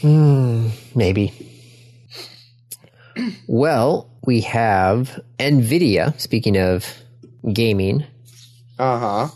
[0.00, 1.32] Hmm, maybe.
[3.48, 6.18] Well, we have Nvidia.
[6.20, 6.86] Speaking of
[7.52, 8.04] gaming,
[8.78, 9.28] Uh huh.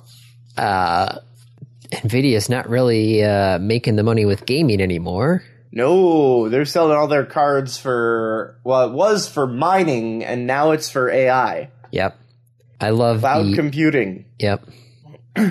[0.62, 1.18] uh,
[1.90, 5.42] Nvidia's not really uh, making the money with gaming anymore.
[5.72, 10.90] No, they're selling all their cards for well, it was for mining, and now it's
[10.90, 12.18] for AI, Yep,
[12.80, 14.24] I love cloud the computing.
[14.38, 14.64] yep.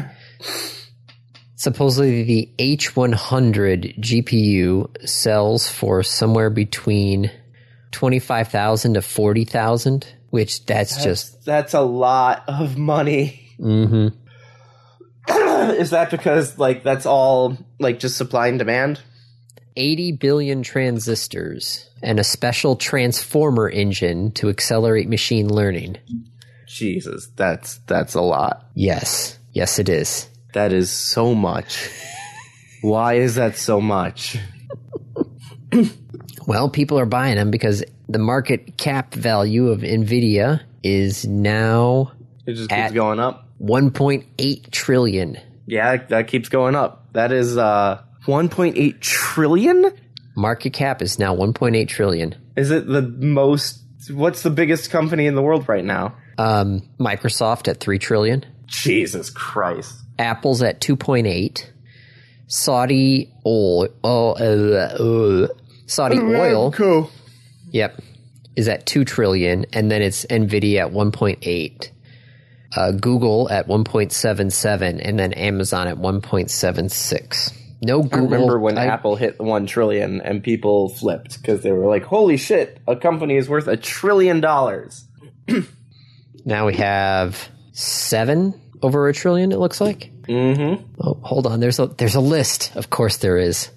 [1.55, 7.29] Supposedly, the H100 GPU sells for somewhere between
[7.91, 13.47] 25,000 to 40,000, which that's, just That's a lot of money.
[13.59, 14.13] mhm.
[15.77, 18.99] Is that because like that's all like just supply and demand?
[19.77, 25.97] 80 billion transistors and a special transformer engine to accelerate machine learning.
[26.67, 28.65] Jesus, that's that's a lot.
[28.73, 29.37] Yes.
[29.53, 30.27] Yes, it is.
[30.53, 31.89] That is so much.
[32.81, 34.37] Why is that so much?
[36.47, 42.11] Well, people are buying them because the market cap value of Nvidia is now
[42.45, 43.47] It just keeps At- going up.
[43.61, 45.37] 1.8 trillion.
[45.67, 47.13] Yeah, that keeps going up.
[47.13, 49.91] That is uh 1.8 trillion?
[50.35, 52.35] Market cap is now 1.8 trillion.
[52.55, 56.15] Is it the most what's the biggest company in the world right now?
[56.37, 58.45] Um, Microsoft at 3 trillion.
[58.65, 59.93] Jesus Christ.
[60.17, 61.65] Apple's at 2.8.
[62.47, 65.47] Saudi oil, oh, uh, uh,
[65.85, 67.09] Saudi oil, Cool.
[67.71, 67.99] Yep,
[68.55, 71.89] is at 2 trillion, and then it's Nvidia at 1.8.
[72.75, 77.53] Uh, Google at 1.77, and then Amazon at 1.76.
[77.83, 78.19] No Google.
[78.19, 82.03] I remember when I- Apple hit 1 trillion and people flipped because they were like,
[82.03, 85.05] "Holy shit, a company is worth a trillion dollars."
[86.45, 89.51] Now we have seven over a trillion.
[89.51, 90.11] It looks like.
[90.27, 90.83] Mhm.
[90.99, 91.59] Oh, hold on.
[91.59, 92.75] There's a there's a list.
[92.75, 93.69] Of course there is.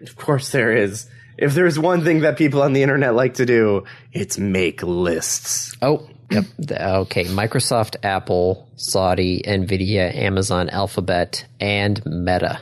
[0.00, 1.06] Of course there is.
[1.38, 5.76] If there's one thing that people on the internet like to do, it's make lists.
[5.82, 6.44] Oh, yep.
[6.70, 7.24] Okay.
[7.24, 12.60] Microsoft, Apple, Saudi, Nvidia, Amazon, Alphabet, and Meta.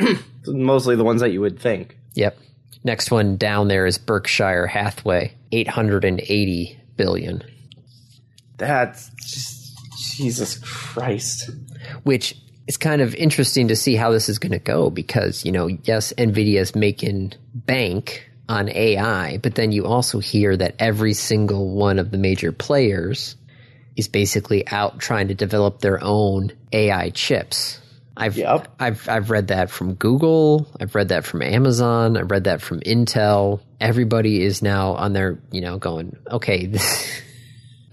[0.46, 1.96] Mostly the ones that you would think.
[2.14, 2.38] Yep.
[2.84, 7.42] Next one down there is Berkshire Hathaway, 880 billion,
[8.56, 9.76] That's just
[10.16, 11.50] Jesus Christ.
[12.02, 12.34] which
[12.68, 15.66] is kind of interesting to see how this is going to go because, you know,
[15.66, 21.70] yes, Nvidia is making bank on AI, but then you also hear that every single
[21.70, 23.36] one of the major players
[23.96, 27.80] is basically out trying to develop their own AI chips.
[28.16, 28.68] I've Yep.
[28.80, 32.80] I've I've read that from Google, I've read that from Amazon, I've read that from
[32.80, 33.60] Intel.
[33.80, 37.22] Everybody is now on their, you know, going, okay, this,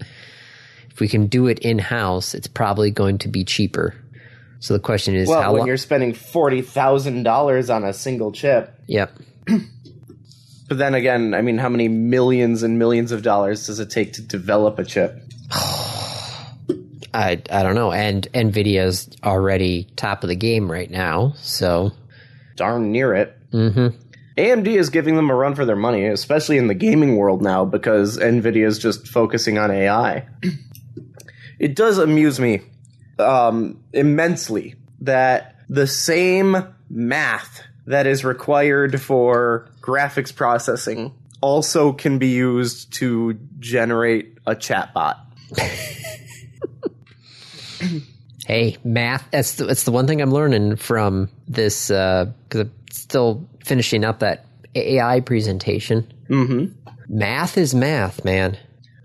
[0.90, 3.94] if we can do it in house, it's probably going to be cheaper.
[4.60, 7.92] So the question is Well, how when long you're spending forty thousand dollars on a
[7.92, 9.18] single chip, Yep.
[10.68, 14.14] but then again, I mean, how many millions and millions of dollars does it take
[14.14, 15.20] to develop a chip?
[17.14, 17.92] I I don't know.
[17.92, 21.92] And Nvidia's already top of the game right now, so
[22.56, 23.36] Darn near it.
[23.52, 23.88] hmm
[24.36, 27.64] AMD is giving them a run for their money, especially in the gaming world now,
[27.64, 30.26] because Nvidia is just focusing on AI.
[31.58, 32.60] it does amuse me
[33.18, 36.56] um, immensely that the same
[36.88, 45.18] math that is required for graphics processing also can be used to generate a chatbot.
[48.46, 49.28] Hey, math.
[49.32, 54.20] That's the, that's the one thing I'm learning from this because I'm still finishing up
[54.20, 54.44] that
[54.76, 56.06] AI presentation.
[56.28, 56.72] Mm-hmm.
[57.08, 58.56] Math is math, man.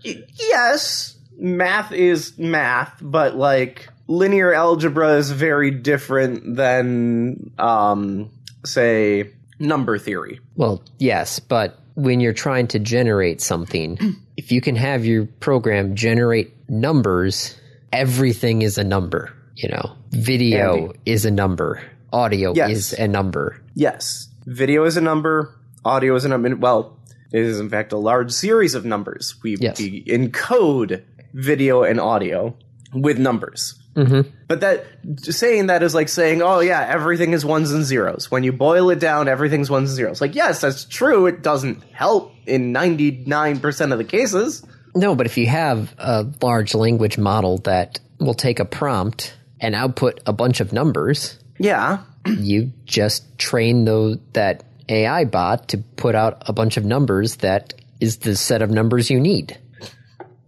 [0.04, 8.30] Y- yes, math is math, but like linear algebra is very different than, um,
[8.64, 10.38] say, number theory.
[10.56, 13.98] Well, yes, but when you're trying to generate something,
[14.36, 17.58] if you can have your program generate numbers,
[17.92, 19.32] everything is a number.
[19.56, 20.98] You know, video Andy.
[21.06, 22.70] is a number, audio Yes.
[22.70, 23.60] is a number.
[23.74, 26.56] Yes, video is a number, audio is a number.
[26.56, 26.98] Well,
[27.32, 29.34] it is in fact a large series of numbers.
[29.42, 29.78] We, Yes.
[29.78, 31.02] we encode
[31.34, 32.54] video and audio
[32.94, 33.74] with numbers.
[33.94, 34.30] Mm-hmm.
[34.48, 34.86] But that
[35.18, 38.88] saying that is like saying, "Oh yeah, everything is ones and zeros." When you boil
[38.90, 40.20] it down, everything's ones and zeros.
[40.20, 41.26] Like, yes, that's true.
[41.26, 44.64] It doesn't help in ninety nine percent of the cases.
[44.94, 49.74] No, but if you have a large language model that will take a prompt and
[49.74, 56.14] output a bunch of numbers, Yeah, you just train those that AI bot to put
[56.14, 59.58] out a bunch of numbers that is the set of numbers you need.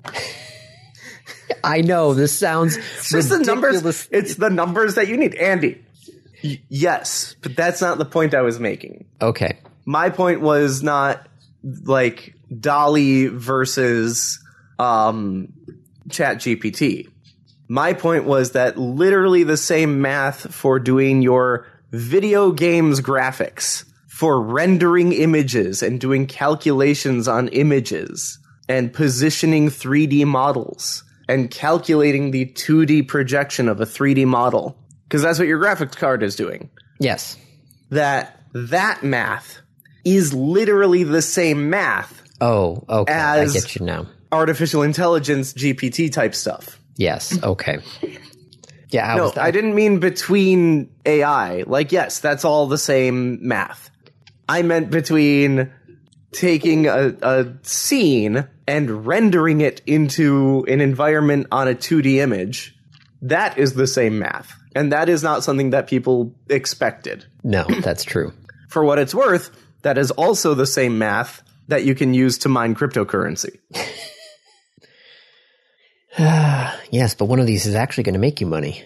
[1.63, 4.09] I know this sounds it's just the numbers.
[4.11, 5.83] It's the numbers that you need, Andy.
[6.43, 9.05] Y- yes, but that's not the point I was making.
[9.21, 9.59] Okay.
[9.85, 11.27] my point was not
[11.85, 14.39] like DALL-E versus
[14.79, 15.53] um,
[16.11, 17.09] Chat GPT.
[17.69, 24.41] My point was that literally the same math for doing your video games graphics, for
[24.43, 28.39] rendering images and doing calculations on images,
[28.69, 35.39] and positioning 3D models, and calculating the 2D projection of a 3D model because that's
[35.39, 36.71] what your graphics card is doing.
[36.99, 37.37] Yes.
[37.91, 39.59] That that math
[40.05, 43.13] is literally the same math Oh, okay.
[43.13, 44.07] I get you now.
[44.33, 46.79] artificial intelligence GPT type stuff.
[46.97, 47.41] Yes.
[47.43, 47.79] Okay.
[48.91, 49.15] Yeah.
[49.15, 51.63] No, I didn't mean between AI.
[51.67, 53.91] Like, yes, that's all the same math.
[54.49, 55.73] I meant between
[56.35, 62.77] taking a, a scene and rendering it into an environment on a 2D image.
[63.23, 64.55] That is the same math.
[64.75, 67.25] And that is not something that people expected.
[67.43, 68.33] no, that's true.
[68.69, 69.51] For what it's worth,
[69.83, 73.59] that is also the same math that you can use to mine cryptocurrency.
[76.95, 78.85] Yes, but one of these is actually going to make you money.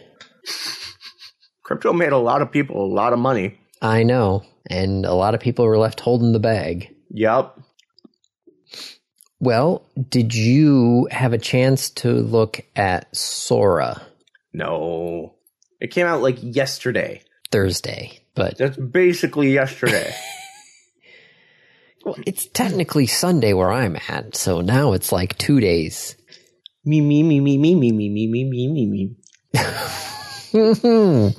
[1.62, 3.60] Crypto made a lot of people a lot of money.
[3.82, 6.88] I know, and a lot of people were left holding the bag.
[7.10, 7.60] Yup.
[9.40, 14.02] Well, did you have a chance to look at Sora
[14.52, 15.34] No.
[15.80, 17.22] It came out like yesterday.
[17.52, 18.20] Thursday?
[18.34, 20.12] But That's basically yesterday.
[22.04, 26.16] well, it's technically Sunday where I'm at, so now it's like two days.
[26.84, 29.14] me, me, me, me, me, me, me, me, me, me, me,
[30.52, 31.34] me.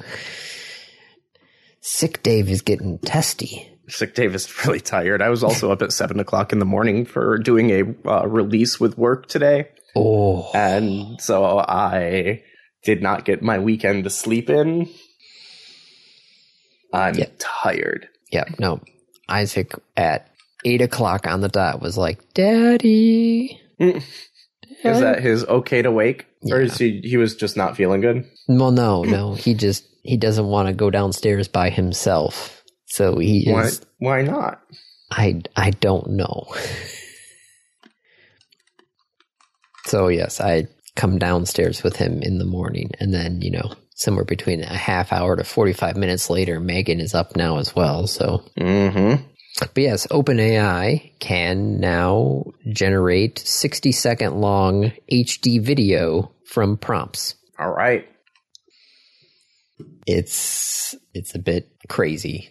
[1.82, 3.67] Sick Dave is getting testy.
[3.89, 5.21] Sick Dave is really tired.
[5.21, 8.79] I was also up at seven o'clock in the morning for doing a uh, release
[8.79, 12.43] with work today, Oh, and so I
[12.83, 14.87] did not get my weekend to sleep in.
[16.93, 17.27] I'm Yeah.
[17.37, 18.07] tired.
[18.31, 18.81] yeah, no.
[19.27, 20.27] Isaac at
[20.65, 24.03] eight o'clock on the dot was like, "Daddy." Is
[25.01, 27.01] that his okay to wake, or is he?
[27.03, 28.25] He was just not feeling good.
[28.47, 29.33] Well, no, no.
[29.35, 32.59] He just he doesn't want to go downstairs by himself.
[32.89, 33.63] So he Why?
[33.65, 33.81] is.
[33.99, 34.61] Why not?
[35.11, 36.47] I I don't know.
[39.85, 44.25] so yes, I come downstairs with him in the morning, and then you know somewhere
[44.25, 48.07] between a half hour to forty five minutes later, Megan is up now as well.
[48.07, 49.23] So, Mm-hmm.
[49.59, 57.35] but yes, OpenAI can now generate sixty second long HD video from prompts.
[57.59, 58.07] All right.
[60.05, 62.49] it's it's a bit crazy.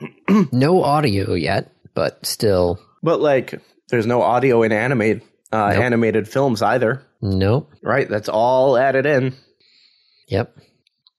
[0.52, 5.22] no audio yet, but still, But like, there's no audio in animated
[5.52, 5.82] uh, Nope.
[5.82, 7.72] animated films either, nope.
[7.82, 8.08] right?
[8.08, 9.34] That's all added in.
[10.28, 10.56] Yep.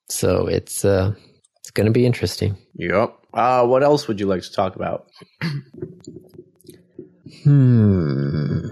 [0.07, 1.13] So it's uh
[1.59, 2.57] it's gonna be interesting.
[2.75, 3.15] Yep.
[3.33, 5.07] Uh, what else would you like to talk about?
[7.43, 8.67] Hmm.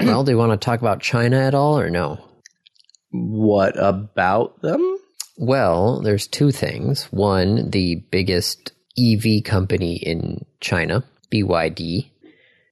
[0.00, 2.18] well, do you want to talk about China at all or no?
[3.12, 4.96] What about them?
[5.38, 7.04] Well, there's two things.
[7.12, 12.10] One, the biggest EV company in China, BYD,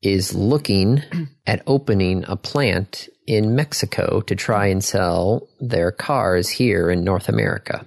[0.03, 1.03] is looking
[1.47, 7.29] at opening a plant in Mexico to try and sell their cars here in North
[7.29, 7.87] America.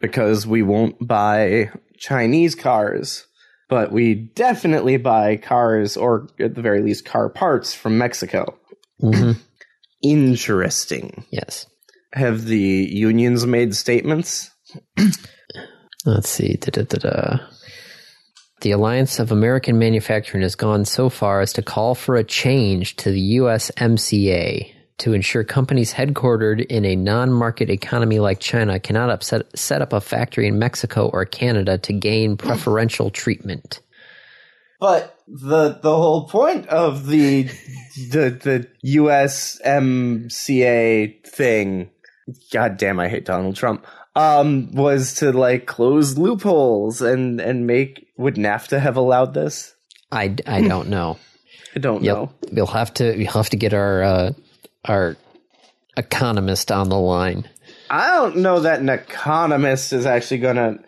[0.00, 3.26] Because we won't buy Chinese cars,
[3.68, 8.58] but we definitely buy cars, or at the very least, car parts from Mexico.
[9.00, 9.36] Mhm.
[10.02, 11.24] Interesting.
[11.30, 11.66] Yes.
[12.12, 14.50] Have the unions made statements?
[16.04, 16.56] Let's see.
[16.56, 17.38] Da-da-da-da.
[18.60, 22.96] The Alliance of American Manufacturing has gone so far as to call for a change
[22.96, 29.42] to the USMCA to ensure companies headquartered in a non-market economy like China cannot upset,
[29.58, 33.80] set up a factory in Mexico or Canada to gain preferential treatment.
[34.78, 37.44] But the the whole point of the
[38.10, 40.26] the the USMCA
[41.26, 41.90] thing,
[42.52, 43.86] God damn, I hate Donald Trump.
[44.14, 49.74] Um, was to like close loopholes and and make would NAFTA have allowed this?
[50.10, 51.18] I, I don't know.
[51.74, 52.32] I don't know.
[52.50, 54.32] We'll have to we'll have to get our uh,
[54.84, 55.16] our
[55.96, 57.48] economist on the line.
[57.90, 60.78] I don't know that an economist is actually gonna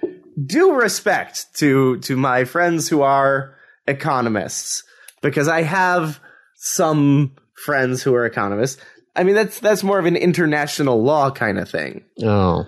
[0.47, 3.57] do respect to to my friends who are
[3.87, 4.83] economists
[5.23, 6.21] because I have
[6.57, 7.33] some
[7.65, 8.83] friends who are economists.
[9.17, 12.05] I mean that's that's more of an international law kind of thing.
[12.23, 12.67] Oh,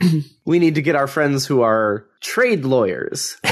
[0.44, 3.36] We need to get our friends who are trade lawyers.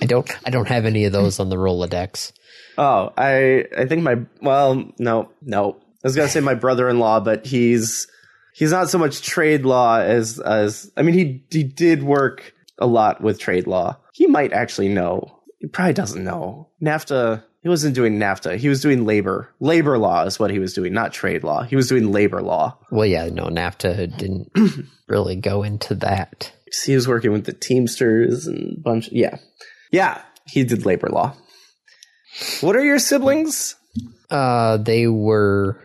[0.00, 2.32] I don't I don't have any of those on the Rolodex.
[2.78, 5.76] Oh, I I think my well, no, no.
[6.02, 8.06] I was gonna say my brother-in-law, but he's
[8.54, 12.86] he's not so much trade law as as I mean he he did work a
[12.86, 13.98] lot with trade law.
[14.12, 15.40] He might actually know.
[15.58, 16.68] He probably doesn't know.
[16.82, 18.58] NAFTA he wasn't doing NAFTA.
[18.58, 19.48] He was doing labor.
[19.58, 21.62] Labor law is what he was doing, not trade law.
[21.62, 22.78] He was doing labor law.
[22.92, 24.52] Well, yeah, no, NAFTA didn't
[25.08, 26.52] really go into that.
[26.84, 29.38] He was working with the Teamsters and a bunch yeah.
[29.90, 31.34] Yeah, he did labor law.
[32.60, 33.76] What are your siblings?
[34.28, 35.80] Uh, they were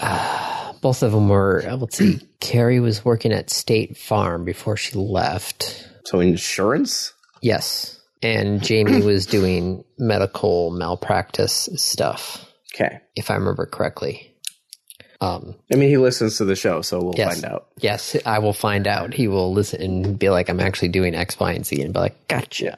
[0.00, 1.62] uh, both of them were.
[1.66, 2.20] uh, Let's see.
[2.40, 5.88] Carrie was working at State Farm before she left.
[6.06, 7.12] So insurance?
[7.42, 12.98] Yes, and Jamie was doing medical malpractice stuff, Okay.
[13.14, 14.32] if I remember correctly.
[15.20, 17.40] Um, I mean, he listens to the show, so we'll Yes.
[17.40, 17.68] find out.
[17.80, 19.14] yes, I will find out.
[19.14, 22.00] He will listen and be like, "I'm actually doing X, Y, and Z," and be
[22.00, 22.76] like, "Gotcha."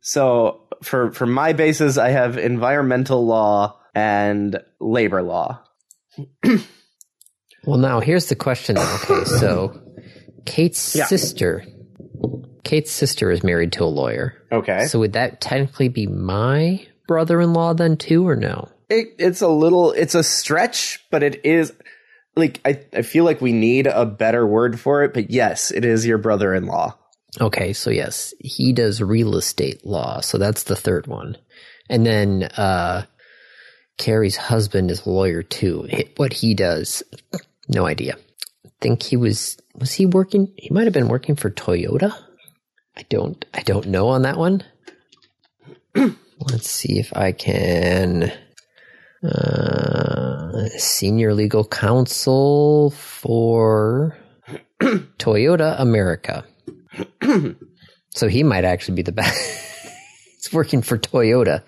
[0.00, 5.60] So for for my bases, I have environmental law and labor law.
[7.64, 8.76] Well, now here's the question.
[8.78, 9.80] Okay, so
[10.46, 11.06] Kate's Yeah.
[11.06, 11.64] sister,
[12.64, 14.36] Kate's sister is married to a lawyer.
[14.52, 14.86] Okay.
[14.86, 18.68] So would that technically be my brother-in-law then too, or no?
[18.88, 21.72] It, it's a little, it's a stretch, but it is
[22.36, 25.14] like I, I feel like we need a better word for it.
[25.14, 26.96] But yes, it is your brother-in-law.
[27.40, 30.20] Okay, so yes, he does real estate law.
[30.20, 31.36] So that's the third one.
[31.88, 33.04] And then uh
[33.98, 35.86] Carrie's husband is a lawyer too.
[36.16, 37.02] What he does,
[37.68, 38.16] no idea.
[38.64, 42.14] I think he was was he working he might have been working for Toyota?
[42.96, 44.62] I don't I don't know on that one.
[45.94, 48.32] Let's see if I can
[49.24, 54.16] uh senior legal counsel for
[54.80, 56.44] Toyota America.
[58.10, 59.38] so he might actually be the best.
[60.36, 61.62] He's working for Toyota.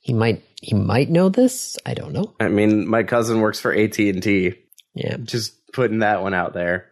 [0.00, 1.76] He might he might know this.
[1.86, 2.34] I don't know.
[2.40, 4.54] I mean, my cousin works for AT and T.
[4.94, 5.16] Yeah.
[5.18, 6.90] Just putting that one out there.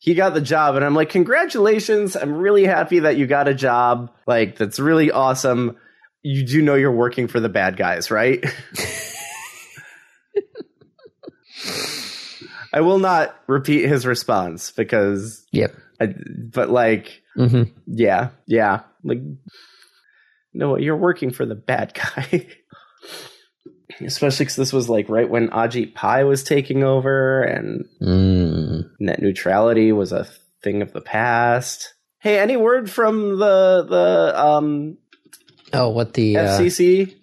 [0.00, 2.16] he got the job, and I'm like, congratulations!
[2.16, 4.10] I'm really happy that you got a job.
[4.26, 5.76] Like, that's really awesome.
[6.22, 8.44] You do know you're working for the bad guys, right?
[12.72, 15.74] I will not repeat his response because, Yep.
[16.00, 16.14] I,
[16.52, 19.20] but like, hmm yeah, yeah, like,
[20.54, 22.46] no, you're working for the bad guy.
[24.04, 28.90] Especially because this was like right when Ajit Pai was taking over, and Mm.
[28.98, 30.26] net neutrality was a
[30.62, 31.94] thing of the past.
[32.18, 34.96] Hey, any word from the the um,
[35.72, 37.14] Oh, what the uh, FCC?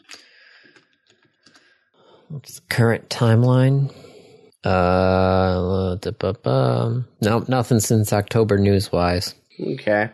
[2.30, 3.94] what's the current timeline?
[4.64, 9.34] Uh, da- ba- ba- no, nothing since October news wise.
[9.60, 10.10] Okay,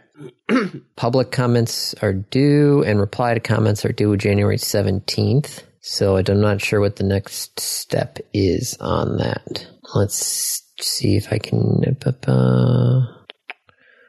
[0.96, 5.64] Public comments are due, and reply to comments are due January seventeenth.
[5.86, 9.68] So I'm not sure what the next step is on that.
[9.94, 11.82] Let's see if I can.
[12.00, 13.10] ba-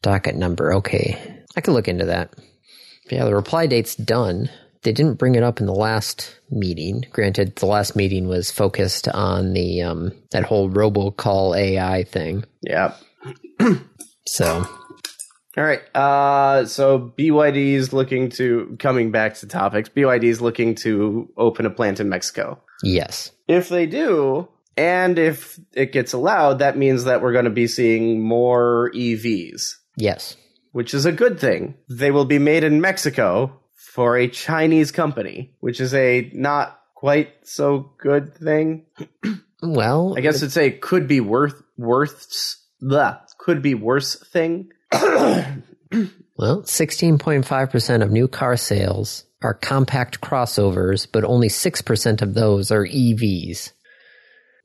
[0.03, 0.75] Docket number.
[0.75, 1.19] Okay,
[1.57, 2.33] I can look into that.
[3.11, 4.51] Yeah, the reply date's done.
[4.83, 7.07] They didn't bring it up in the last meeting.
[7.11, 12.45] Granted, the last meeting was focused on the um, that whole robocall AI thing.
[12.63, 12.95] yeah.
[14.27, 14.67] So
[15.57, 15.83] All right.
[15.95, 19.89] Uh, so BYD is looking to coming back to topics.
[19.89, 22.61] BYD is looking to open a plant in Mexico.
[22.83, 27.51] yes, If they do, and if it gets allowed, that means that we're going to
[27.51, 30.37] be seeing more EVs, yes,
[30.73, 31.75] which is a good thing.
[31.89, 37.31] They will be made in Mexico for a Chinese company, which is a not quite
[37.45, 38.87] so good thing.
[39.63, 44.71] well, I guess it's a could be worth worth the could be worse thing.
[46.37, 52.87] Well, 16.5% of new car sales are compact crossovers, but only 6% of those are
[52.87, 53.73] EVs.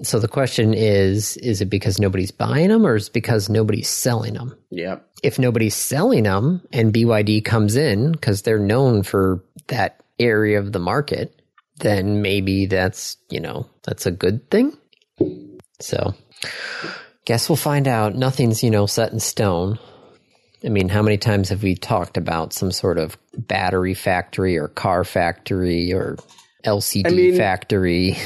[0.01, 3.89] So the question is is it because nobody's buying them or is it because nobody's
[3.89, 4.55] selling them?
[4.71, 5.05] Yep.
[5.23, 10.71] If nobody's selling them and BYD comes in because they're known for that area of
[10.71, 11.41] the market,
[11.79, 14.75] then maybe that's, you know, that's a good thing.
[15.81, 16.15] So,
[17.25, 18.15] guess we'll find out.
[18.15, 19.79] Nothing's, you know, set in stone.
[20.63, 24.67] I mean, how many times have we talked about some sort of battery factory or
[24.67, 26.17] car factory or
[26.65, 28.17] LCD I mean- factory?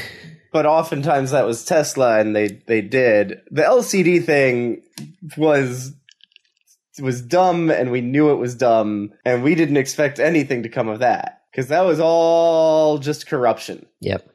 [0.51, 4.84] But oftentimes that was Tesla, and they they did the LCD thing
[5.36, 5.93] was
[7.01, 10.89] was dumb, and we knew it was dumb, and we didn't expect anything to come
[10.89, 14.29] of that because that was all just corruption, Yep.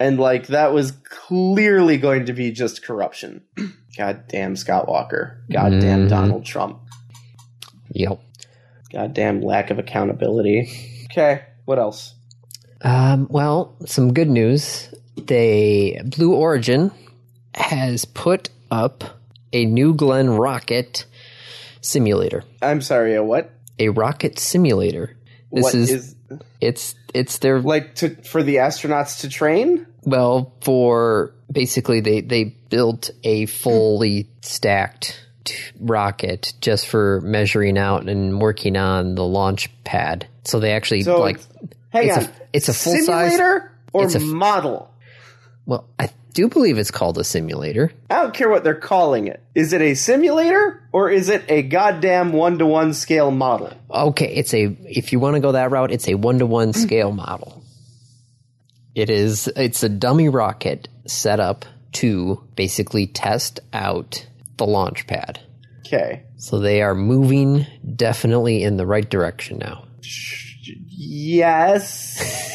[0.00, 3.42] and like that was clearly going to be just corruption.
[3.96, 5.44] God damn Scott Walker.
[5.52, 6.08] God damn Mhm.
[6.08, 6.80] Donald Trump.
[7.92, 8.20] Yep.
[8.92, 11.06] Goddamn lack of accountability.
[11.10, 12.14] Okay, what else?
[12.82, 14.92] Um, well, some good news.
[15.16, 16.90] They Blue Origin
[17.54, 19.20] has put up
[19.52, 21.04] a New Glenn rocket
[21.80, 22.44] simulator.
[22.62, 23.50] I'm sorry, a what?
[23.78, 25.16] A rocket simulator.
[25.52, 26.14] This What is, is
[26.60, 29.86] it's it's their like to for the astronauts to train?
[30.04, 35.26] well for basically they they built a fully stacked
[35.78, 40.26] rocket just for measuring out and working on the launch pad.
[40.44, 41.40] So they actually So like
[41.90, 42.24] hang it's on.
[42.24, 44.88] a it's a full size simulator or it's a- model.
[45.66, 47.92] Well, I do believe it's called a simulator.
[48.08, 49.40] I don't care what they're calling it.
[49.54, 53.72] Is it a simulator or is it a goddamn one to one scale model?
[53.90, 56.72] Okay, it's a if you want to go that route, it's a one to one
[56.72, 57.62] scale model.
[58.94, 64.26] It is it's a dummy rocket set up to basically test out
[64.60, 65.40] the launch pad.
[65.86, 66.22] Okay.
[66.36, 69.86] So they are moving definitely in the right direction now.
[70.62, 72.46] Yes.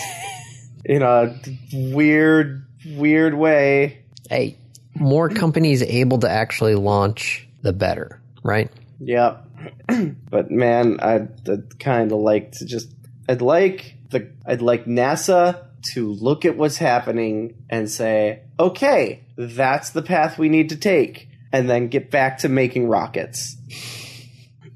[0.85, 1.35] In a
[1.73, 4.03] weird, weird way.
[4.29, 4.59] Hey,
[4.93, 8.69] more companies able to actually launch, the better, right?
[8.99, 9.47] Yep.
[10.29, 12.89] but man, I'd, I'd kind of like to just.
[13.27, 14.29] I'd like the.
[14.45, 20.49] I'd like NASA to look at what's happening and say, okay, that's the path we
[20.49, 23.55] need to take, and then get back to making rockets.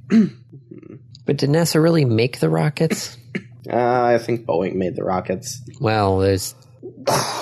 [1.25, 3.15] But did NASA really make the rockets?
[3.69, 5.61] Uh, I think Boeing made the rockets.
[5.79, 6.55] Well, there's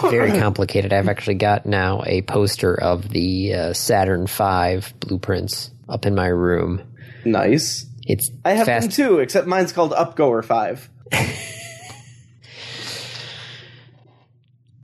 [0.02, 0.92] very complicated.
[0.92, 6.28] I've actually got now a poster of the uh, Saturn V blueprints up in my
[6.28, 6.82] room.
[7.24, 7.86] Nice.
[8.06, 8.90] It's I have fast.
[8.90, 10.90] them too, except mine's called Upgoer 5.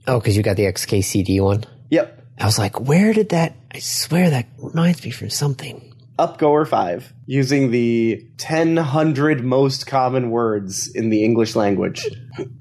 [0.07, 1.65] oh, because you got the XKCD one.
[1.89, 2.22] Yep.
[2.39, 3.55] I was like, where did that?
[3.71, 5.93] I swear that reminds me from something.
[6.19, 12.07] Upgoer 5, using the 1000 most common words in the English language.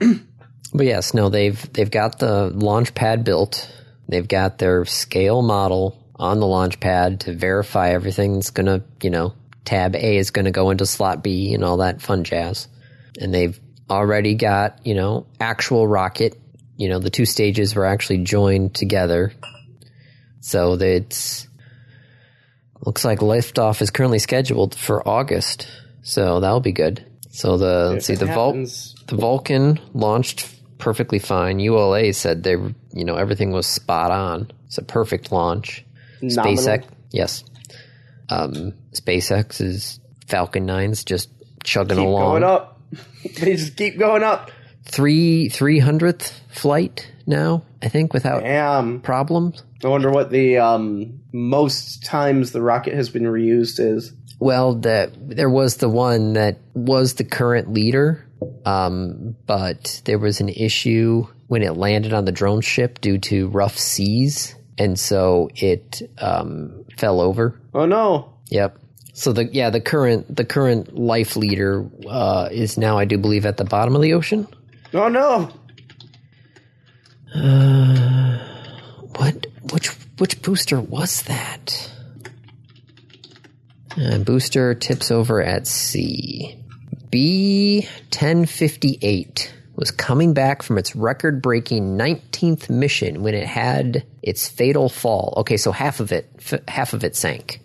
[0.74, 3.70] But yes, no, they've they've got the launch pad built.
[4.08, 9.34] They've got their scale model on the launch pad to verify everything's gonna, you know,
[9.64, 12.68] tab A is gonna go into slot B and all that fun jazz.
[13.20, 13.58] And they've
[13.90, 16.38] already got, you know, actual rocket.
[16.76, 19.32] You know, the two stages were actually joined together.
[20.42, 21.48] So it's
[22.84, 25.68] looks like liftoff is currently scheduled for August.
[26.02, 27.06] So that'll be good.
[27.30, 28.56] So the let's see the Vault
[29.06, 30.46] the Vulcan launched
[30.78, 31.60] perfectly fine.
[31.60, 34.50] ULA said they, you know, everything was spot on.
[34.66, 35.84] It's a perfect launch.
[36.20, 36.56] Nominal.
[36.56, 37.44] SpaceX, yes.
[38.28, 41.30] Um, SpaceX is Falcon 9's just
[41.62, 42.40] chugging keep along.
[42.40, 42.80] going up.
[43.40, 44.50] they just keep going up.
[44.84, 49.00] Three three hundredth flight now, I think, without Damn.
[49.00, 49.62] problems.
[49.84, 54.12] I wonder what the um, most times the rocket has been reused is.
[54.38, 58.26] Well, that there was the one that was the current leader,
[58.64, 63.48] um, but there was an issue when it landed on the drone ship due to
[63.48, 67.60] rough seas, and so it um, fell over.
[67.74, 68.32] Oh no.
[68.50, 68.78] Yep.
[69.14, 73.46] So the yeah the current the current life leader uh, is now I do believe
[73.46, 74.48] at the bottom of the ocean.
[74.94, 75.50] Oh no.
[77.34, 78.38] Uh,
[79.16, 79.88] What which
[80.18, 81.90] which booster was that?
[84.00, 86.58] Uh, booster tips over at sea.
[87.10, 93.46] B ten fifty eight was coming back from its record breaking 19th mission when it
[93.46, 95.32] had its fatal fall.
[95.38, 97.60] Okay, so half of it f- half of it sank.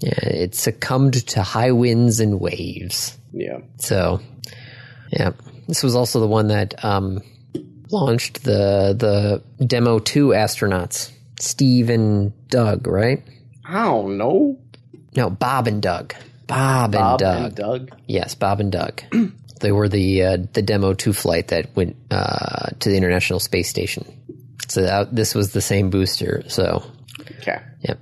[0.00, 3.16] Yeah, it succumbed to high winds and waves.
[3.32, 3.58] Yeah.
[3.78, 4.20] So,
[5.10, 5.30] yeah,
[5.72, 7.22] this was also the one that um,
[7.90, 8.94] launched the
[9.58, 11.10] the demo two astronauts,
[11.40, 13.22] Steve and Doug, right?
[13.64, 14.58] I don't know.
[15.16, 16.14] No, Bob and Doug.
[16.46, 17.44] Bob, Bob and Doug.
[17.46, 17.98] and Doug.
[18.06, 19.02] Yes, Bob and Doug.
[19.60, 23.70] they were the uh, the demo two flight that went uh, to the International Space
[23.70, 24.04] Station.
[24.68, 26.44] So that, this was the same booster.
[26.48, 26.84] So,
[27.40, 27.62] Okay.
[27.80, 27.98] yep.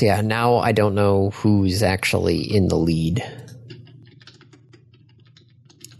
[0.00, 3.24] Yeah, now I don't know who's actually in the lead.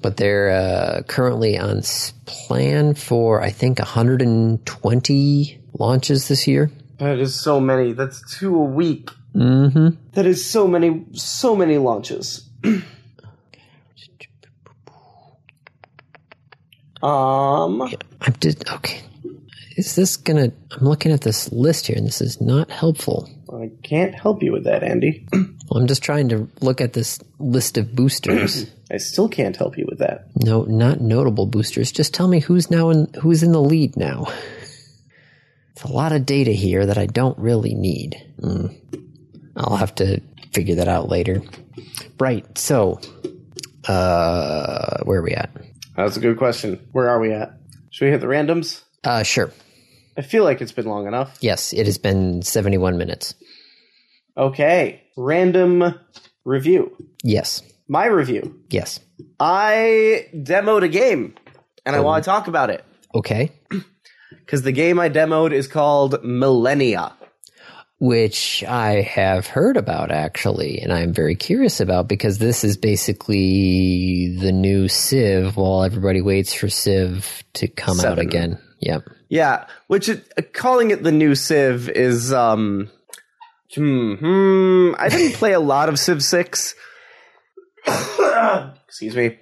[0.08, 1.82] But they're uh, currently on
[2.24, 6.70] plan for, I think, 120 launches this year.
[6.96, 7.92] That is so many.
[7.92, 9.10] That's two a week.
[9.34, 9.88] Mm-hmm.
[10.12, 12.48] That is so many, so many launches.
[17.02, 17.82] um,
[18.22, 19.02] I'm just, okay.
[19.76, 23.28] Is this gonna, I'm looking at this list here and this is not helpful.
[23.52, 25.26] I can't help you with that, Andy.
[25.32, 28.70] Well, I'm just trying to look at this list of boosters.
[28.90, 30.26] I still can't help you with that.
[30.36, 31.92] no, not notable boosters.
[31.92, 34.26] Just tell me who's now in, who's in the lead now.
[35.72, 38.16] It's a lot of data here that I don't really need.
[38.40, 38.74] Mm.
[39.56, 40.20] I'll have to
[40.52, 41.42] figure that out later.
[42.18, 42.58] Right.
[42.58, 43.00] So,
[43.86, 45.50] uh, where are we at?
[45.96, 46.84] That's a good question.
[46.92, 47.52] Where are we at?
[47.90, 48.82] Should we hit the randoms?
[49.04, 49.52] Uh, sure.
[50.18, 51.38] I feel like it's been long enough.
[51.40, 53.34] Yes, it has been 71 minutes.
[54.36, 55.04] Okay.
[55.16, 55.94] Random
[56.44, 56.94] review.
[57.22, 57.62] Yes.
[57.88, 58.60] My review.
[58.68, 59.00] Yes.
[59.38, 61.36] I demoed a game
[61.86, 62.34] and I want to oh.
[62.34, 63.50] talk about it Okay.
[64.30, 67.12] because the game I demoed is called Millennia.
[68.00, 74.36] which I have heard about actually, and I'm very curious about because this is basically
[74.38, 78.58] the new Civ while everybody waits for Civ to come out again.
[78.80, 79.08] Yep.
[79.28, 82.90] Yeah, which it, uh, calling it the new Civ is um
[83.74, 86.74] hmm, hmm I didn't play a lot of Civ 6.
[87.86, 89.38] Excuse me.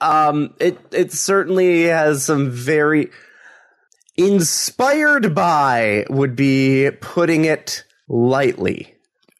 [0.00, 3.10] Um it it certainly has some very
[4.16, 8.94] inspired by would be putting it lightly.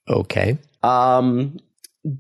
[0.09, 0.59] Okay.
[0.83, 1.59] Um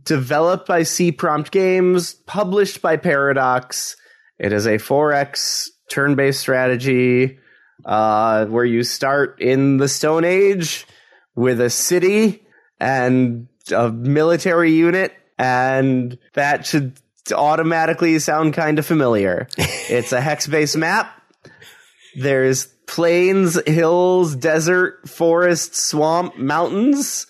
[0.02, 3.96] developed by C Prompt Games, published by Paradox.
[4.38, 7.38] It is a 4X turn-based strategy
[7.84, 10.86] uh, where you start in the Stone Age
[11.34, 12.42] with a city
[12.78, 16.98] and a military unit, and that should
[17.32, 19.48] automatically sound kind of familiar.
[19.58, 21.22] it's a hex-based map.
[22.16, 27.26] There's plains, hills, desert, forest, swamp, mountains.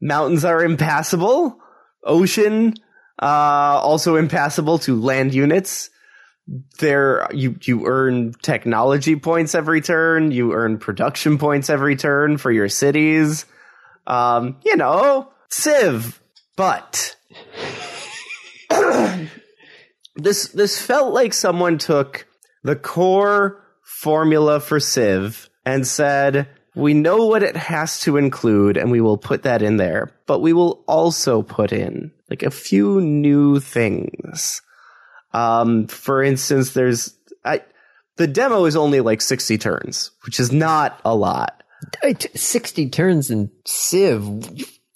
[0.00, 1.58] Mountains are impassable.
[2.04, 2.74] Ocean,
[3.20, 5.90] uh, also impassable to land units
[6.78, 10.30] there you you earn technology points every turn.
[10.32, 13.46] You earn production points every turn for your cities.
[14.06, 16.20] Um you know civ.
[16.56, 17.16] But
[20.16, 22.26] this this felt like someone took
[22.62, 28.90] the core formula for civ and said we know what it has to include and
[28.90, 33.00] we will put that in there but we will also put in like a few
[33.00, 34.62] new things
[35.32, 37.14] um, for instance, there's
[37.44, 37.62] I,
[38.16, 41.62] the demo is only like 60 turns, which is not a lot.
[42.34, 44.22] 60 turns in Civ.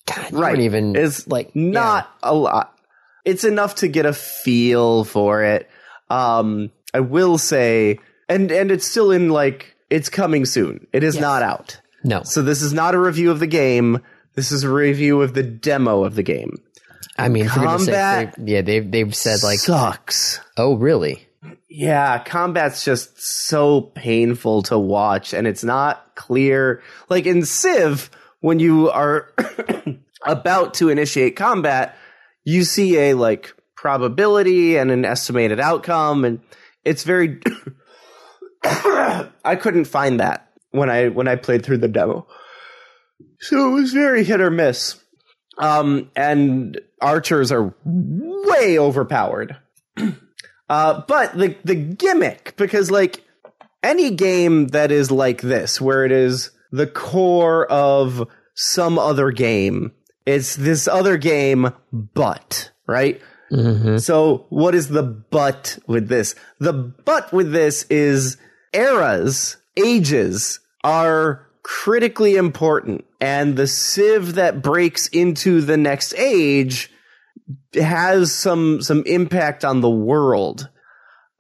[0.07, 0.61] God, Right.
[0.61, 2.79] even It's like Not a lot.
[3.25, 5.69] It's enough to get a feel for it.
[6.11, 10.87] Um, I will say, and and it's still in like it's coming soon.
[10.93, 11.23] It is Yes.
[11.23, 11.81] not out.
[12.05, 12.23] no.
[12.23, 13.99] So this is not a review of the game.
[14.35, 16.59] This is a review of the demo of the game.
[17.19, 20.41] I mean, combat sake, they- yeah, they've they've said like, sucks.
[20.57, 21.23] oh, really?
[21.69, 26.83] Yeah, combat's just so painful to watch, and it's not clear.
[27.09, 29.33] Like in Civ, when you are
[30.27, 31.97] about to initiate combat,
[32.45, 36.41] you see a like probability and an estimated outcome, and
[36.85, 37.41] it's very.
[38.65, 42.27] I couldn't find that when I when I played through the demo,
[43.41, 44.97] so it was very hit or miss.
[45.59, 49.57] Um, and archers are way overpowered.
[50.69, 53.25] Uh, but the the gimmick, because like
[53.85, 59.93] any game that is like this, where it is the core of some other game,
[60.27, 63.21] it's this other game, but right.
[63.53, 63.99] Mm-hmm.
[63.99, 66.35] So what is the but with this?
[66.59, 68.37] The but with this is
[68.73, 76.91] eras, ages are critically important, and the civ that breaks into the next age
[77.75, 80.69] has some some impact on the world.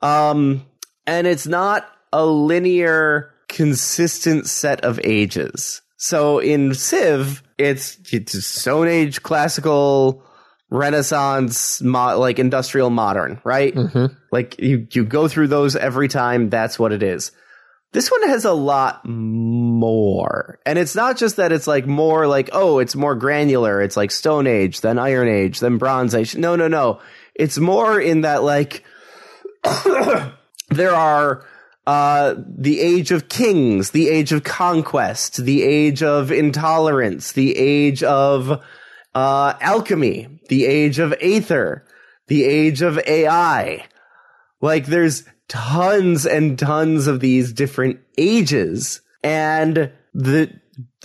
[0.02, 0.64] Um
[1.06, 5.82] and it's not a linear consistent set of ages.
[5.96, 10.22] So in Civ, it's, it's Stone Age, classical,
[10.68, 13.74] Renaissance, mo- like industrial modern, right?
[13.74, 14.06] Mm-hmm.
[14.32, 17.30] Like you you go through those every time, that's what it is.
[17.96, 20.58] This one has a lot more.
[20.66, 23.80] And it's not just that it's like more like, oh, it's more granular.
[23.80, 26.36] It's like Stone Age, then Iron Age, then Bronze Age.
[26.36, 27.00] No, no, no.
[27.34, 28.84] It's more in that like
[30.68, 31.46] there are
[31.86, 38.02] uh, the age of kings, the age of conquest, the age of intolerance, the age
[38.02, 38.62] of
[39.14, 41.86] uh, alchemy, the age of aether,
[42.26, 43.86] the age of AI.
[44.60, 49.00] Like there's tons and tons of these different ages.
[49.22, 50.52] And the,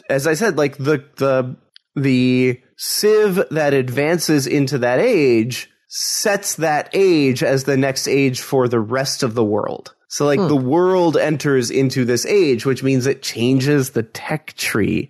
[0.09, 1.55] as I said, like the, the,
[1.95, 8.67] the civ that advances into that age sets that age as the next age for
[8.67, 9.93] the rest of the world.
[10.07, 10.67] So like the hmm.
[10.67, 15.09] world enters into this age, which means it changes the tech tree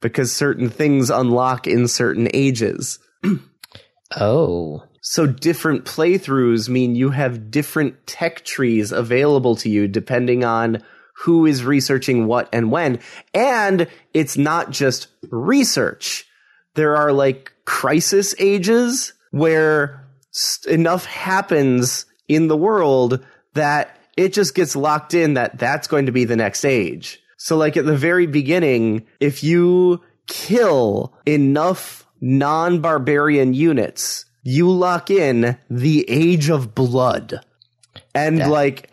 [0.00, 2.98] because certain things unlock in certain ages.
[4.18, 10.82] Oh, So different playthroughs mean you have different tech trees available to you depending on
[11.14, 13.00] who is researching what and when.
[13.34, 16.26] And it's not just research.
[16.74, 20.06] There are like crisis ages where
[20.68, 23.24] enough happens in the world
[23.54, 27.20] that it just gets locked in that that's going to be the next age.
[27.36, 35.58] So like at the very beginning, if you kill enough non-barbarian units, you lock in
[35.68, 37.40] the age of blood.
[38.14, 38.48] And Yeah.
[38.48, 38.90] like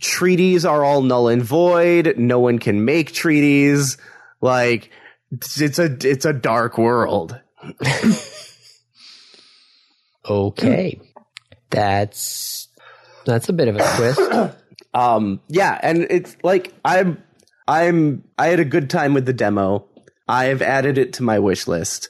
[0.00, 2.14] treaties are all null and void.
[2.18, 3.98] No one can make treaties.
[4.40, 4.90] Like
[5.30, 7.38] It's, it's a it's a dark world.
[10.28, 11.00] Okay.
[11.70, 12.68] That's
[13.24, 14.56] that's a bit of a twist.
[14.94, 17.22] Um, yeah, and it's like I'm
[17.68, 19.84] I'm I had a good time with the demo.
[20.26, 22.08] I've added it to my wish list.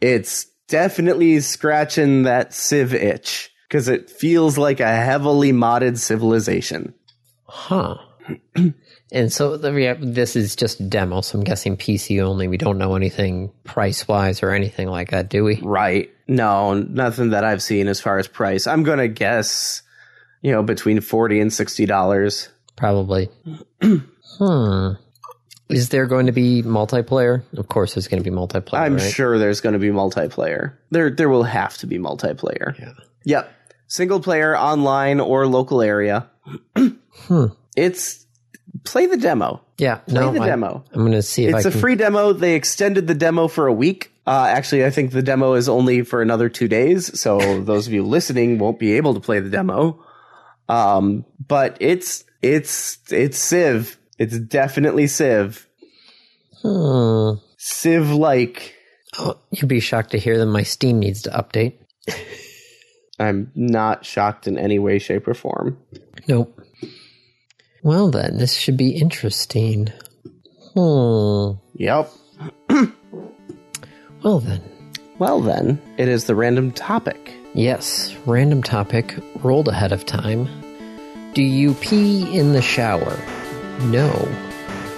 [0.00, 6.94] It's definitely scratching that Civ itch because it feels like a heavily modded civilization.
[7.44, 7.96] Huh.
[9.12, 12.48] and so the rea- this is just a demo, so I'm guessing PC only.
[12.48, 15.60] We don't know anything price wise or anything like that, do we?
[15.60, 16.10] Right.
[16.26, 18.66] No, nothing that I've seen as far as price.
[18.66, 19.82] I'm going to guess,
[20.42, 22.48] you know, between 40 and $60.
[22.76, 23.30] Probably.
[23.82, 24.90] hmm.
[25.68, 27.42] Is there going to be multiplayer?
[27.56, 28.78] Of course, there's going to be multiplayer.
[28.78, 29.02] I'm right?
[29.02, 30.74] sure there's going to be multiplayer.
[30.90, 32.78] There there will have to be multiplayer.
[32.78, 32.92] Yeah.
[33.24, 33.54] Yep.
[33.86, 36.28] Single player online or local area.
[37.26, 37.46] Hmm.
[37.76, 38.24] It's
[38.84, 39.60] play the demo.
[39.76, 39.96] Yeah.
[39.96, 40.84] Play no, the I, demo.
[40.92, 42.32] I'm going to see if It's a free demo.
[42.32, 44.12] They extended the demo for a week.
[44.26, 47.18] Uh, actually, I think the demo is only for another two days.
[47.20, 50.04] So those of you listening won't be able to play the demo.
[50.68, 53.97] Um, but it's it's it's Civ.
[54.18, 55.66] It's definitely Civ.
[56.62, 57.34] Hmm.
[57.56, 58.74] Civ like.
[59.18, 61.74] Oh, you'd be shocked to hear that my Steam needs to update.
[63.20, 65.78] I'm not shocked in any way, shape, or form.
[66.28, 66.60] Nope.
[67.82, 69.92] Well, then, this should be interesting.
[70.74, 71.52] Hmm.
[71.74, 72.10] Yep.
[74.22, 74.60] Well, then.
[75.20, 77.32] Well, then, it is the random topic.
[77.54, 80.48] Yes, random topic, rolled ahead of time.
[81.34, 83.16] Do you pee in the shower?
[83.86, 84.10] No.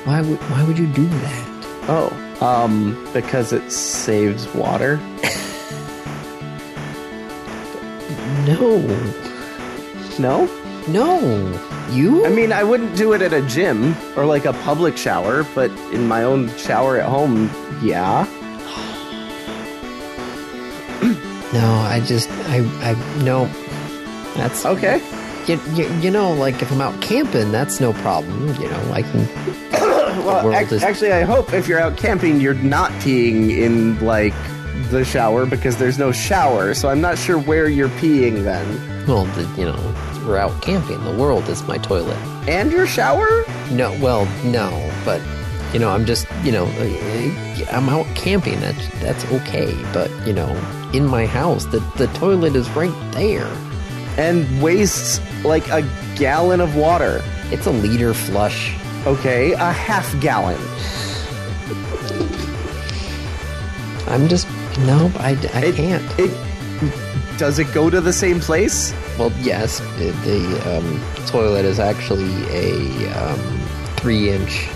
[0.04, 1.46] Why would why would you do that?
[1.88, 4.98] Oh, um, because it saves water.
[8.46, 8.80] No.
[10.18, 10.48] No?
[10.88, 11.90] No.
[11.90, 12.24] You?
[12.24, 15.70] I mean, I wouldn't do it at a gym or like a public shower, but
[15.92, 17.50] in my own shower at home,
[17.82, 18.24] yeah.
[21.52, 23.46] no, I just I I no.
[24.36, 25.02] That's Okay.
[25.50, 28.92] You, you, you know like if I'm out camping, that's no problem, you know.
[28.92, 29.26] I can
[30.24, 34.34] Well, ac- is- actually, I hope if you're out camping, you're not peeing in like
[34.90, 36.74] the shower because there's no shower.
[36.74, 39.06] So I'm not sure where you're peeing then.
[39.06, 41.02] well, the, you know, we're out camping.
[41.04, 42.16] The world is my toilet.
[42.48, 43.44] And your shower?
[43.70, 44.68] No, well, no,
[45.04, 45.20] but
[45.72, 46.66] you know, I'm just, you know,
[47.70, 48.58] I'm out camping.
[48.60, 50.48] That's that's okay, but you know,
[50.92, 53.48] in my house, the the toilet is right there.
[54.18, 55.82] And wastes like a
[56.16, 57.22] gallon of water.
[57.50, 58.74] It's a liter flush.
[59.06, 60.58] Okay, a half gallon.
[64.08, 64.48] I'm just
[64.80, 66.18] no, I, I It- can't.
[66.18, 66.30] It
[67.38, 68.92] does it go to the same place?
[69.18, 73.38] Well, yes, the, the um, toilet is actually a um,
[73.96, 74.68] three-inch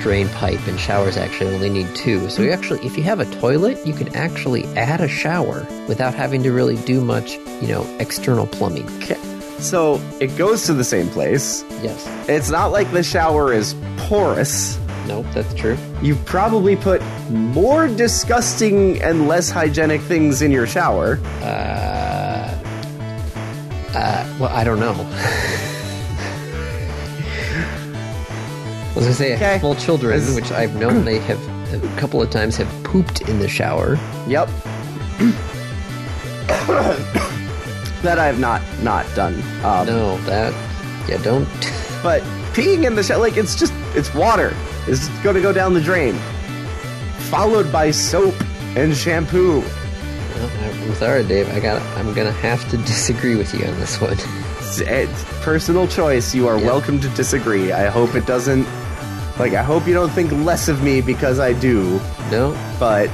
[0.00, 2.28] drain pipe, and showers actually only need two.
[2.28, 6.12] So you actually, if you have a toilet, you can actually add a shower without
[6.14, 8.86] having to really do much, you know, external plumbing.
[9.02, 9.16] Okay.
[9.60, 11.64] So it goes to the same place.
[11.82, 12.06] Yes.
[12.28, 14.78] It's not like the shower is porous.
[15.06, 15.76] Nope, that's true.
[16.02, 21.18] You've probably put more disgusting and less hygienic things in your shower.
[21.42, 22.54] Uh,
[23.94, 24.92] uh, well, I don't know.
[28.90, 29.58] I was gonna say Okay.
[29.60, 31.38] small children, Is- which I've known they have
[31.74, 33.98] a couple of times have pooped in the shower.
[34.26, 34.48] Yep.
[38.02, 39.34] that I have not not done.
[39.64, 40.52] Um, No, that
[41.08, 41.46] yeah, don't.
[42.02, 42.22] But
[42.54, 44.54] peeing in the shower, like it's just it's water.
[44.86, 46.14] It's going to go down the drain,
[47.28, 48.34] followed by soap
[48.76, 49.60] and shampoo.
[49.60, 50.50] Well,
[50.88, 51.48] I'm sorry, Dave.
[51.54, 51.80] I got.
[51.98, 54.12] I'm gonna have to disagree with you on this one.
[54.58, 56.34] It's, it's personal choice.
[56.34, 56.66] You are Yeah.
[56.66, 57.72] welcome to disagree.
[57.72, 58.66] I hope it doesn't.
[59.38, 62.00] Like I hope you don't think less of me because I do.
[62.30, 63.10] No, But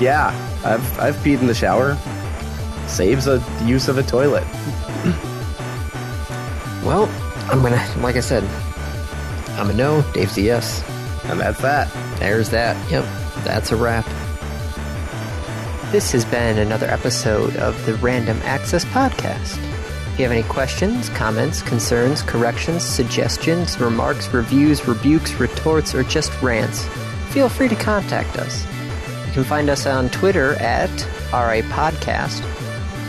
[0.00, 0.30] yeah,
[0.64, 1.96] I've I've peed in the shower.
[2.86, 4.44] Saves a use of a toilet.
[6.84, 7.08] well,
[7.50, 7.82] I'm gonna.
[7.98, 8.44] Like I said,
[9.58, 10.02] I'm a no.
[10.12, 10.82] Dave's a yes.
[11.24, 11.90] And that's that.
[12.18, 12.76] There's that.
[12.90, 13.04] Yep,
[13.44, 14.04] that's a wrap.
[15.90, 19.58] This has been another episode of the Random Access Podcast.
[20.12, 26.30] If you have any questions, comments, concerns, corrections, suggestions, remarks, reviews, rebukes, retorts, or just
[26.42, 26.84] rants,
[27.30, 28.64] feel free to contact us.
[29.26, 30.90] You can find us on Twitter at
[31.30, 32.42] RAPodcast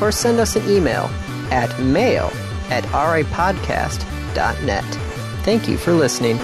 [0.01, 1.09] or send us an email
[1.51, 2.31] at mail
[2.69, 4.83] at rapodcast.net.
[5.43, 6.39] Thank you for listening.